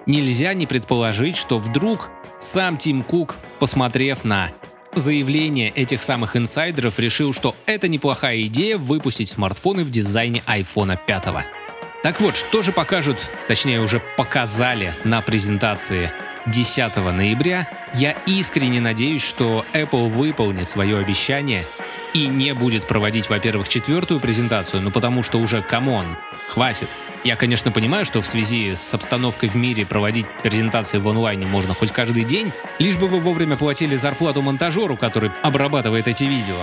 нельзя 0.07 0.53
не 0.53 0.67
предположить, 0.67 1.37
что 1.37 1.59
вдруг 1.59 2.11
сам 2.39 2.77
Тим 2.77 3.03
Кук, 3.03 3.37
посмотрев 3.59 4.25
на 4.25 4.51
заявление 4.95 5.71
этих 5.71 6.03
самых 6.03 6.37
инсайдеров, 6.37 6.99
решил, 6.99 7.33
что 7.33 7.57
это 7.67 7.89
неплохая 7.89 8.43
идея 8.43 8.77
выпустить 8.77 9.31
смартфоны 9.31 9.85
в 9.85 9.91
дизайне 9.91 10.43
iPhone 10.47 10.99
5. 11.07 11.64
Так 12.05 12.21
вот, 12.21 12.37
что 12.37 12.61
же 12.61 12.71
покажут, 12.71 13.31
точнее 13.49 13.81
уже 13.81 13.99
показали 13.99 14.95
на 15.05 15.23
презентации 15.23 16.13
10 16.45 16.97
ноября, 16.97 17.67
я 17.95 18.11
искренне 18.27 18.79
надеюсь, 18.79 19.23
что 19.23 19.65
Apple 19.73 20.11
выполнит 20.11 20.69
свое 20.69 20.99
обещание 20.99 21.65
и 22.13 22.27
не 22.27 22.53
будет 22.53 22.87
проводить, 22.87 23.31
во-первых, 23.31 23.71
четвертую 23.71 24.21
презентацию, 24.21 24.83
ну 24.83 24.91
потому 24.91 25.23
что 25.23 25.39
уже, 25.39 25.63
come 25.63 25.95
on, 25.95 26.19
хватит. 26.47 26.91
Я, 27.25 27.37
конечно, 27.37 27.73
понимаю, 27.73 28.05
что 28.05 28.21
в 28.21 28.27
связи 28.27 28.75
с 28.75 28.93
обстановкой 28.93 29.49
в 29.49 29.57
мире 29.57 29.87
проводить 29.87 30.27
презентации 30.43 30.99
в 30.99 31.09
онлайне 31.09 31.47
можно 31.47 31.73
хоть 31.73 31.91
каждый 31.91 32.25
день, 32.25 32.53
лишь 32.79 32.99
бы 32.99 33.09
вы 33.09 33.19
вовремя 33.19 33.57
платили 33.57 33.97
зарплату 33.97 34.43
монтажеру, 34.43 34.99
который 34.99 35.31
обрабатывает 35.41 36.07
эти 36.07 36.25
видео. 36.25 36.59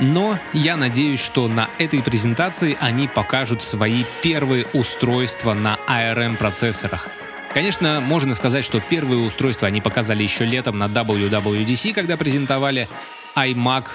Но 0.00 0.38
я 0.52 0.76
надеюсь, 0.76 1.20
что 1.20 1.48
на 1.48 1.70
этой 1.78 2.02
презентации 2.02 2.76
они 2.80 3.08
покажут 3.08 3.62
свои 3.62 4.04
первые 4.22 4.66
устройства 4.72 5.54
на 5.54 5.78
ARM 5.88 6.36
процессорах. 6.36 7.08
Конечно, 7.52 8.00
можно 8.00 8.34
сказать, 8.34 8.64
что 8.64 8.80
первые 8.80 9.20
устройства 9.20 9.66
они 9.66 9.80
показали 9.80 10.22
еще 10.22 10.44
летом 10.44 10.78
на 10.78 10.84
WWDC, 10.84 11.94
когда 11.94 12.16
презентовали 12.16 12.88
iMac 13.34 13.86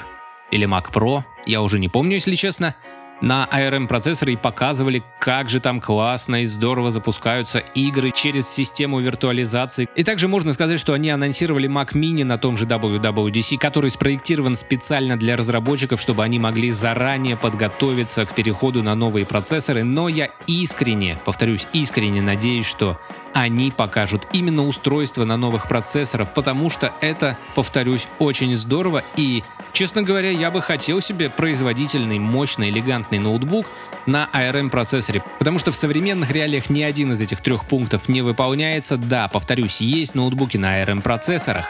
или 0.51 0.67
Mac 0.67 0.91
Pro, 0.91 1.23
я 1.45 1.61
уже 1.61 1.79
не 1.79 1.87
помню, 1.87 2.15
если 2.15 2.35
честно 2.35 2.75
на 3.21 3.47
ARM 3.51 3.87
процессоры 3.87 4.33
и 4.33 4.37
показывали, 4.37 5.03
как 5.19 5.49
же 5.49 5.59
там 5.59 5.79
классно 5.79 6.41
и 6.41 6.45
здорово 6.45 6.91
запускаются 6.91 7.59
игры 7.59 8.11
через 8.11 8.49
систему 8.49 8.99
виртуализации. 8.99 9.87
И 9.95 10.03
также 10.03 10.27
можно 10.27 10.53
сказать, 10.53 10.79
что 10.79 10.93
они 10.93 11.09
анонсировали 11.09 11.69
Mac 11.69 11.93
Mini 11.93 12.23
на 12.23 12.37
том 12.37 12.57
же 12.57 12.65
WWDC, 12.65 13.57
который 13.57 13.89
спроектирован 13.89 14.55
специально 14.55 15.17
для 15.17 15.37
разработчиков, 15.37 16.01
чтобы 16.01 16.23
они 16.23 16.39
могли 16.39 16.71
заранее 16.71 17.37
подготовиться 17.37 18.25
к 18.25 18.35
переходу 18.35 18.83
на 18.83 18.95
новые 18.95 19.25
процессоры. 19.25 19.83
Но 19.83 20.09
я 20.09 20.29
искренне, 20.47 21.17
повторюсь, 21.23 21.67
искренне 21.73 22.21
надеюсь, 22.21 22.65
что 22.65 22.99
они 23.33 23.71
покажут 23.71 24.27
именно 24.31 24.67
устройство 24.67 25.25
на 25.25 25.37
новых 25.37 25.67
процессорах, 25.67 26.33
потому 26.33 26.69
что 26.69 26.93
это, 27.01 27.37
повторюсь, 27.55 28.07
очень 28.19 28.55
здорово 28.55 29.03
и 29.15 29.43
Честно 29.73 30.03
говоря, 30.03 30.29
я 30.29 30.51
бы 30.51 30.61
хотел 30.61 31.01
себе 31.01 31.31
производительный, 31.31 32.19
мощный, 32.19 32.69
элегантный 32.69 33.17
ноутбук 33.17 33.65
на 34.05 34.29
ARM 34.31 34.69
процессоре, 34.69 35.23
потому 35.39 35.57
что 35.57 35.71
в 35.71 35.75
современных 35.75 36.29
реалиях 36.29 36.69
ни 36.69 36.83
один 36.83 37.13
из 37.13 37.21
этих 37.21 37.41
трех 37.41 37.65
пунктов 37.65 38.07
не 38.07 38.21
выполняется. 38.21 38.97
Да, 38.97 39.27
повторюсь, 39.27 39.81
есть 39.81 40.13
ноутбуки 40.13 40.57
на 40.57 40.83
ARM 40.83 41.01
процессорах, 41.01 41.65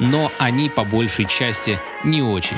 но 0.00 0.32
они 0.38 0.68
по 0.68 0.82
большей 0.82 1.26
части 1.26 1.78
не 2.02 2.20
очень. 2.20 2.56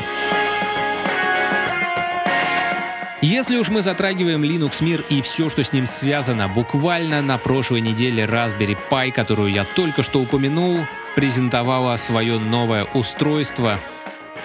Если 3.20 3.56
уж 3.56 3.68
мы 3.68 3.82
затрагиваем 3.82 4.44
Linux 4.44 4.76
мир 4.80 5.04
и 5.08 5.22
все, 5.22 5.50
что 5.50 5.64
с 5.64 5.72
ним 5.72 5.86
связано, 5.86 6.48
буквально 6.48 7.20
на 7.20 7.36
прошлой 7.36 7.80
неделе 7.80 8.22
Raspberry 8.22 8.78
Pi, 8.88 9.10
которую 9.10 9.50
я 9.50 9.64
только 9.64 10.04
что 10.04 10.20
упомянул, 10.20 10.86
презентовала 11.16 11.96
свое 11.96 12.38
новое 12.38 12.84
устройство 12.84 13.80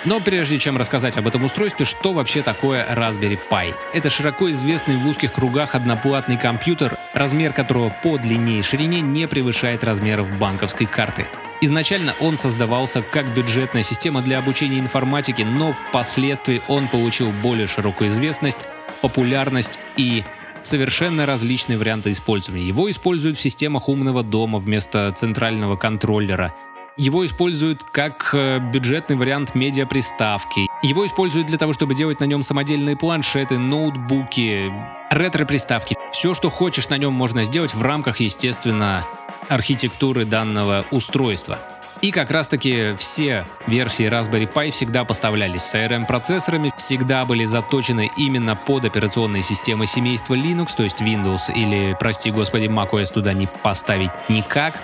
Но 0.06 0.20
прежде 0.20 0.58
чем 0.58 0.76
рассказать 0.76 1.18
об 1.18 1.28
этом 1.28 1.44
устройстве, 1.44 1.86
что 1.86 2.14
вообще 2.14 2.42
такое 2.42 2.84
Raspberry 2.96 3.38
Pi? 3.48 3.76
Это 3.94 4.10
широко 4.10 4.50
известный 4.50 4.98
в 4.98 5.08
узких 5.08 5.34
кругах 5.34 5.76
одноплатный 5.76 6.38
компьютер, 6.38 6.98
размер 7.14 7.54
которого 7.54 7.96
по 8.02 8.18
длине 8.18 8.58
и 8.58 8.64
ширине 8.64 9.02
не 9.02 9.28
превышает 9.28 9.84
размеров 9.84 10.28
банковской 10.40 10.88
карты. 10.88 11.28
Изначально 11.64 12.14
он 12.20 12.36
создавался 12.36 13.02
как 13.02 13.34
бюджетная 13.34 13.84
система 13.84 14.22
для 14.22 14.38
обучения 14.40 14.80
информатике, 14.80 15.46
но 15.46 15.72
впоследствии 15.72 16.62
он 16.68 16.90
получил 16.90 17.32
более 17.42 17.68
широкую 17.68 18.10
известность, 18.10 18.58
популярность 19.02 19.80
и 19.96 20.26
совершенно 20.62 21.26
различные 21.26 21.78
варианты 21.78 22.12
использования. 22.12 22.68
Его 22.68 22.92
используют 22.92 23.38
в 23.38 23.42
системах 23.42 23.88
умного 23.88 24.24
дома 24.24 24.60
вместо 24.60 25.10
центрального 25.14 25.78
контроллера. 25.78 26.54
Его 26.98 27.26
используют 27.26 27.82
как 27.84 28.32
э, 28.34 28.60
бюджетный 28.60 29.16
вариант 29.16 29.56
медиаприставки. 29.56 30.68
Его 30.82 31.06
используют 31.06 31.48
для 31.48 31.58
того, 31.58 31.72
чтобы 31.72 31.96
делать 31.96 32.20
на 32.20 32.26
нем 32.26 32.44
самодельные 32.44 32.98
планшеты, 32.98 33.58
ноутбуки, 33.58 34.70
ретро-приставки. 35.10 35.96
Все, 36.12 36.34
что 36.34 36.50
хочешь 36.50 36.90
на 36.90 36.98
нем 36.98 37.14
можно 37.14 37.46
сделать 37.46 37.74
в 37.74 37.82
рамках, 37.82 38.20
естественно, 38.20 39.06
архитектуры 39.50 40.26
данного 40.26 40.86
устройства. 40.92 41.60
И 42.02 42.12
как 42.12 42.32
раз 42.32 42.50
таки 42.50 42.96
все 42.98 43.46
версии 43.66 44.06
Raspberry 44.06 44.52
Pi 44.52 44.72
всегда 44.72 45.06
поставлялись 45.06 45.62
с 45.62 45.74
ARM-процессорами, 45.74 46.74
всегда 46.78 47.24
были 47.24 47.46
заточены 47.46 48.12
именно 48.18 48.58
под 48.58 48.84
операционные 48.84 49.42
системы 49.42 49.86
семейства 49.86 50.34
Linux, 50.34 50.76
то 50.76 50.84
есть 50.84 51.02
Windows 51.02 51.54
или, 51.56 51.96
прости 51.98 52.30
господи, 52.30 52.66
macOS 52.66 53.14
туда 53.14 53.32
не 53.32 53.48
поставить 53.48 54.12
никак. 54.28 54.82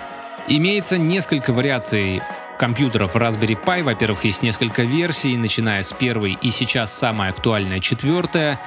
Имеется 0.48 0.96
несколько 0.96 1.52
вариаций 1.52 2.22
компьютеров 2.58 3.16
Raspberry 3.16 3.58
Pi. 3.62 3.82
Во-первых, 3.82 4.24
есть 4.24 4.42
несколько 4.42 4.82
версий, 4.82 5.36
начиная 5.36 5.82
с 5.82 5.92
первой 5.92 6.38
и 6.40 6.50
сейчас 6.50 6.92
самая 6.92 7.30
актуальная 7.30 7.80
четвертая 7.80 8.60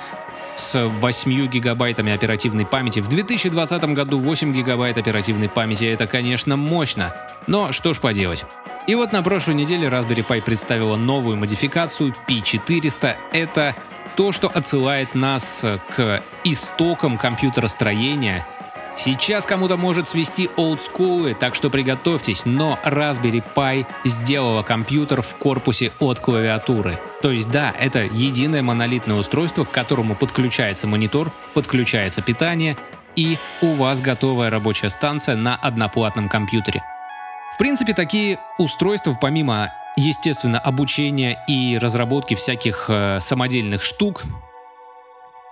с 0.55 0.87
8 0.87 1.47
гигабайтами 1.47 2.11
оперативной 2.13 2.65
памяти. 2.65 2.99
В 2.99 3.07
2020 3.07 3.83
году 3.93 4.19
8 4.19 4.53
гигабайт 4.53 4.97
оперативной 4.97 5.49
памяти 5.49 5.85
это, 5.85 6.07
конечно, 6.07 6.55
мощно. 6.57 7.15
Но 7.47 7.71
что 7.71 7.93
ж 7.93 7.99
поделать. 7.99 8.45
И 8.87 8.95
вот 8.95 9.13
на 9.13 9.23
прошлой 9.23 9.55
неделе 9.55 9.87
Raspberry 9.87 10.25
Pi 10.25 10.41
представила 10.41 10.95
новую 10.95 11.37
модификацию 11.37 12.13
P400. 12.27 13.15
Это 13.31 13.75
то, 14.15 14.31
что 14.31 14.47
отсылает 14.47 15.15
нас 15.15 15.65
к 15.95 16.21
истокам 16.43 17.17
компьютеростроения 17.17 18.45
Сейчас 18.95 19.45
кому-то 19.45 19.75
может 19.75 20.07
свести 20.07 20.49
олдскулы, 20.55 21.33
так 21.33 21.55
что 21.55 21.69
приготовьтесь, 21.69 22.45
но 22.45 22.77
Raspberry 22.85 23.43
Pi 23.55 23.87
сделала 24.03 24.61
компьютер 24.61 25.21
в 25.23 25.35
корпусе 25.35 25.91
от 25.99 26.19
клавиатуры. 26.19 26.99
То 27.21 27.31
есть 27.31 27.49
да, 27.49 27.73
это 27.79 28.01
единое 28.03 28.61
монолитное 28.61 29.15
устройство, 29.15 29.63
к 29.63 29.71
которому 29.71 30.15
подключается 30.15 30.85
монитор, 30.85 31.31
подключается 31.53 32.21
питание, 32.21 32.77
и 33.15 33.37
у 33.61 33.73
вас 33.73 33.99
готовая 33.99 34.49
рабочая 34.49 34.89
станция 34.89 35.35
на 35.35 35.55
одноплатном 35.55 36.29
компьютере. 36.29 36.83
В 37.55 37.57
принципе, 37.57 37.93
такие 37.93 38.39
устройства, 38.57 39.17
помимо, 39.19 39.71
естественно, 39.95 40.59
обучения 40.59 41.43
и 41.47 41.77
разработки 41.77 42.35
всяких 42.35 42.85
э, 42.89 43.19
самодельных 43.21 43.83
штук, 43.83 44.23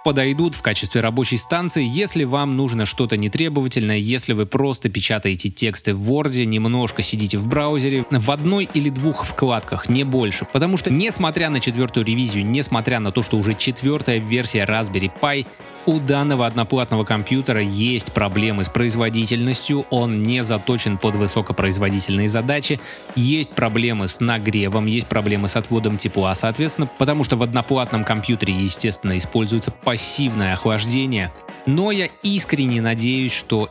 подойдут 0.03 0.55
в 0.55 0.61
качестве 0.61 1.01
рабочей 1.01 1.37
станции, 1.37 1.83
если 1.85 2.23
вам 2.23 2.57
нужно 2.57 2.85
что-то 2.85 3.17
нетребовательное, 3.17 3.97
если 3.97 4.33
вы 4.33 4.45
просто 4.45 4.89
печатаете 4.89 5.49
тексты 5.49 5.93
в 5.93 6.11
Word, 6.11 6.45
немножко 6.45 7.03
сидите 7.03 7.37
в 7.37 7.47
браузере, 7.47 8.05
в 8.09 8.31
одной 8.31 8.67
или 8.73 8.89
двух 8.89 9.25
вкладках, 9.25 9.89
не 9.89 10.03
больше. 10.03 10.45
Потому 10.51 10.77
что, 10.77 10.91
несмотря 10.91 11.49
на 11.49 11.59
четвертую 11.59 12.05
ревизию, 12.05 12.45
несмотря 12.45 12.99
на 12.99 13.11
то, 13.11 13.23
что 13.23 13.37
уже 13.37 13.55
четвертая 13.55 14.17
версия 14.17 14.65
Raspberry 14.65 15.11
Pi, 15.21 15.45
у 15.85 15.99
данного 15.99 16.45
одноплатного 16.45 17.03
компьютера 17.03 17.61
есть 17.61 18.13
проблемы 18.13 18.63
с 18.63 18.69
производительностью, 18.69 19.85
он 19.89 20.19
не 20.19 20.43
заточен 20.43 20.97
под 20.97 21.15
высокопроизводительные 21.15 22.29
задачи, 22.29 22.79
есть 23.15 23.49
проблемы 23.51 24.07
с 24.07 24.19
нагревом, 24.19 24.85
есть 24.85 25.07
проблемы 25.07 25.47
с 25.47 25.55
отводом 25.55 25.97
тепла, 25.97 26.35
соответственно, 26.35 26.87
потому 26.99 27.23
что 27.23 27.35
в 27.35 27.43
одноплатном 27.43 28.03
компьютере, 28.03 28.53
естественно, 28.53 29.17
используется 29.17 29.71
пассивное 29.91 30.53
охлаждение, 30.53 31.33
но 31.65 31.91
я 31.91 32.07
искренне 32.23 32.81
надеюсь, 32.81 33.33
что 33.33 33.69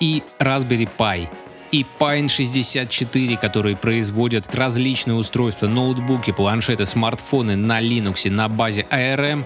и 0.00 0.22
Raspberry 0.38 0.88
Pi, 0.96 1.28
и 1.72 1.84
Pine 1.98 2.28
64, 2.28 3.36
которые 3.36 3.76
производят 3.76 4.54
различные 4.54 5.16
устройства, 5.16 5.66
ноутбуки, 5.66 6.30
планшеты, 6.30 6.86
смартфоны 6.86 7.56
на 7.56 7.82
Linux, 7.82 8.30
на 8.30 8.48
базе 8.48 8.86
ARM, 8.90 9.44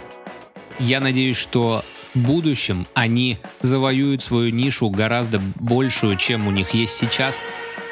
я 0.78 1.00
надеюсь, 1.00 1.36
что 1.36 1.84
в 2.14 2.20
будущем 2.20 2.86
они 2.94 3.38
завоюют 3.60 4.22
свою 4.22 4.52
нишу 4.52 4.90
гораздо 4.90 5.40
большую, 5.56 6.16
чем 6.16 6.46
у 6.46 6.52
них 6.52 6.70
есть 6.70 6.94
сейчас. 6.94 7.36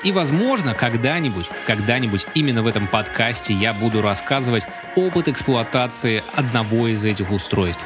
И, 0.05 0.13
возможно, 0.13 0.75
когда-нибудь, 0.75 1.47
когда-нибудь 1.67 2.27
именно 2.37 2.63
в 2.63 2.69
этом 2.69 2.87
подкасте 2.87 3.55
я 3.55 3.73
буду 3.73 4.01
рассказывать 4.01 4.63
опыт 4.95 5.27
эксплуатации 5.27 6.23
одного 6.33 6.87
из 6.87 7.05
этих 7.05 7.33
устройств. 7.33 7.85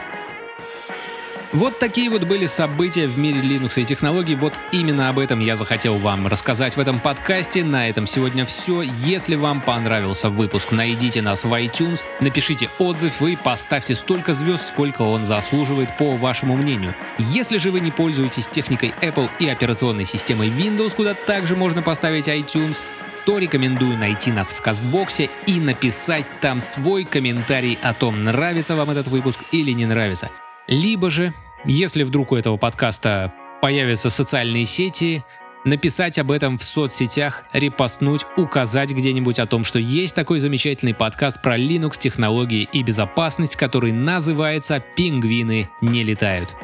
Вот 1.55 1.79
такие 1.79 2.11
вот 2.11 2.25
были 2.25 2.47
события 2.47 3.07
в 3.07 3.17
мире 3.17 3.39
Linux 3.39 3.81
и 3.81 3.85
технологий. 3.85 4.35
Вот 4.35 4.59
именно 4.73 5.09
об 5.09 5.21
этом 5.21 5.39
я 5.39 5.57
захотел 5.57 5.99
вам 5.99 6.27
рассказать 6.27 6.77
в 6.77 6.81
этом 6.81 6.99
подкасте. 6.99 7.63
На 7.63 7.89
этом 7.89 8.09
сегодня 8.09 8.45
все. 8.45 8.83
Если 8.83 9.37
вам 9.37 9.61
понравился 9.61 10.31
выпуск, 10.31 10.73
найдите 10.73 11.23
нас 11.23 11.45
в 11.45 11.55
iTunes, 11.55 12.03
напишите 12.19 12.71
отзыв 12.81 13.23
и 13.23 13.37
поставьте 13.37 13.95
столько 13.95 14.35
звезд, 14.35 14.67
сколько 14.67 15.03
он 15.03 15.25
заслуживает 15.25 15.97
по 15.97 16.17
вашему 16.17 16.57
мнению. 16.57 16.93
Если 17.19 17.59
же 17.59 17.71
вы 17.71 17.79
не 17.79 17.93
пользуетесь 17.93 18.49
техникой 18.49 18.93
Apple 19.01 19.31
и 19.39 19.49
операционной 19.49 20.07
системой 20.07 20.49
Windows, 20.49 20.97
куда 20.97 21.15
также 21.15 21.55
можно 21.55 21.83
поставить 21.83 22.27
iTunes, 22.27 22.83
то 23.27 23.39
рекомендую 23.39 23.97
найти 23.97 24.33
нас 24.33 24.51
в 24.51 24.61
Кастбоксе 24.61 25.31
и 25.47 25.61
написать 25.61 26.27
там 26.41 26.61
свой 26.61 27.05
комментарий 27.05 27.79
о 27.81 27.95
том, 27.95 28.25
нравится 28.25 28.75
вам 28.75 28.91
этот 28.91 29.07
выпуск 29.07 29.39
или 29.53 29.71
не 29.71 29.87
нравится. 29.87 30.31
Либо 30.67 31.11
же, 31.11 31.35
если 31.65 32.03
вдруг 32.03 32.33
у 32.33 32.37
этого 32.37 32.57
подкаста 32.57 33.33
появятся 33.61 34.11
социальные 34.11 34.67
сети, 34.67 35.25
написать 35.65 36.19
об 36.19 36.31
этом 36.31 36.59
в 36.59 36.65
соцсетях, 36.65 37.45
репостнуть, 37.53 38.27
указать 38.37 38.93
где-нибудь 38.93 39.39
о 39.39 39.47
том, 39.47 39.65
что 39.65 39.79
есть 39.79 40.15
такой 40.15 40.41
замечательный 40.41 40.95
подкаст 40.95 41.41
про 41.43 41.57
Linux, 41.57 41.99
технологии 41.99 42.69
и 42.73 42.83
безопасность, 42.83 43.57
который 43.57 43.93
называется 43.93 44.83
«Пингвины 44.97 45.71
не 45.81 46.03
летают». 46.03 46.55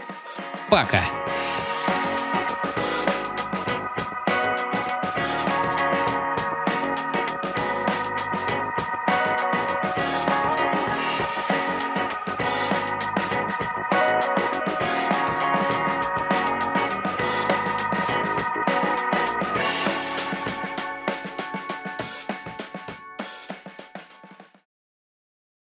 Пока! 0.68 1.19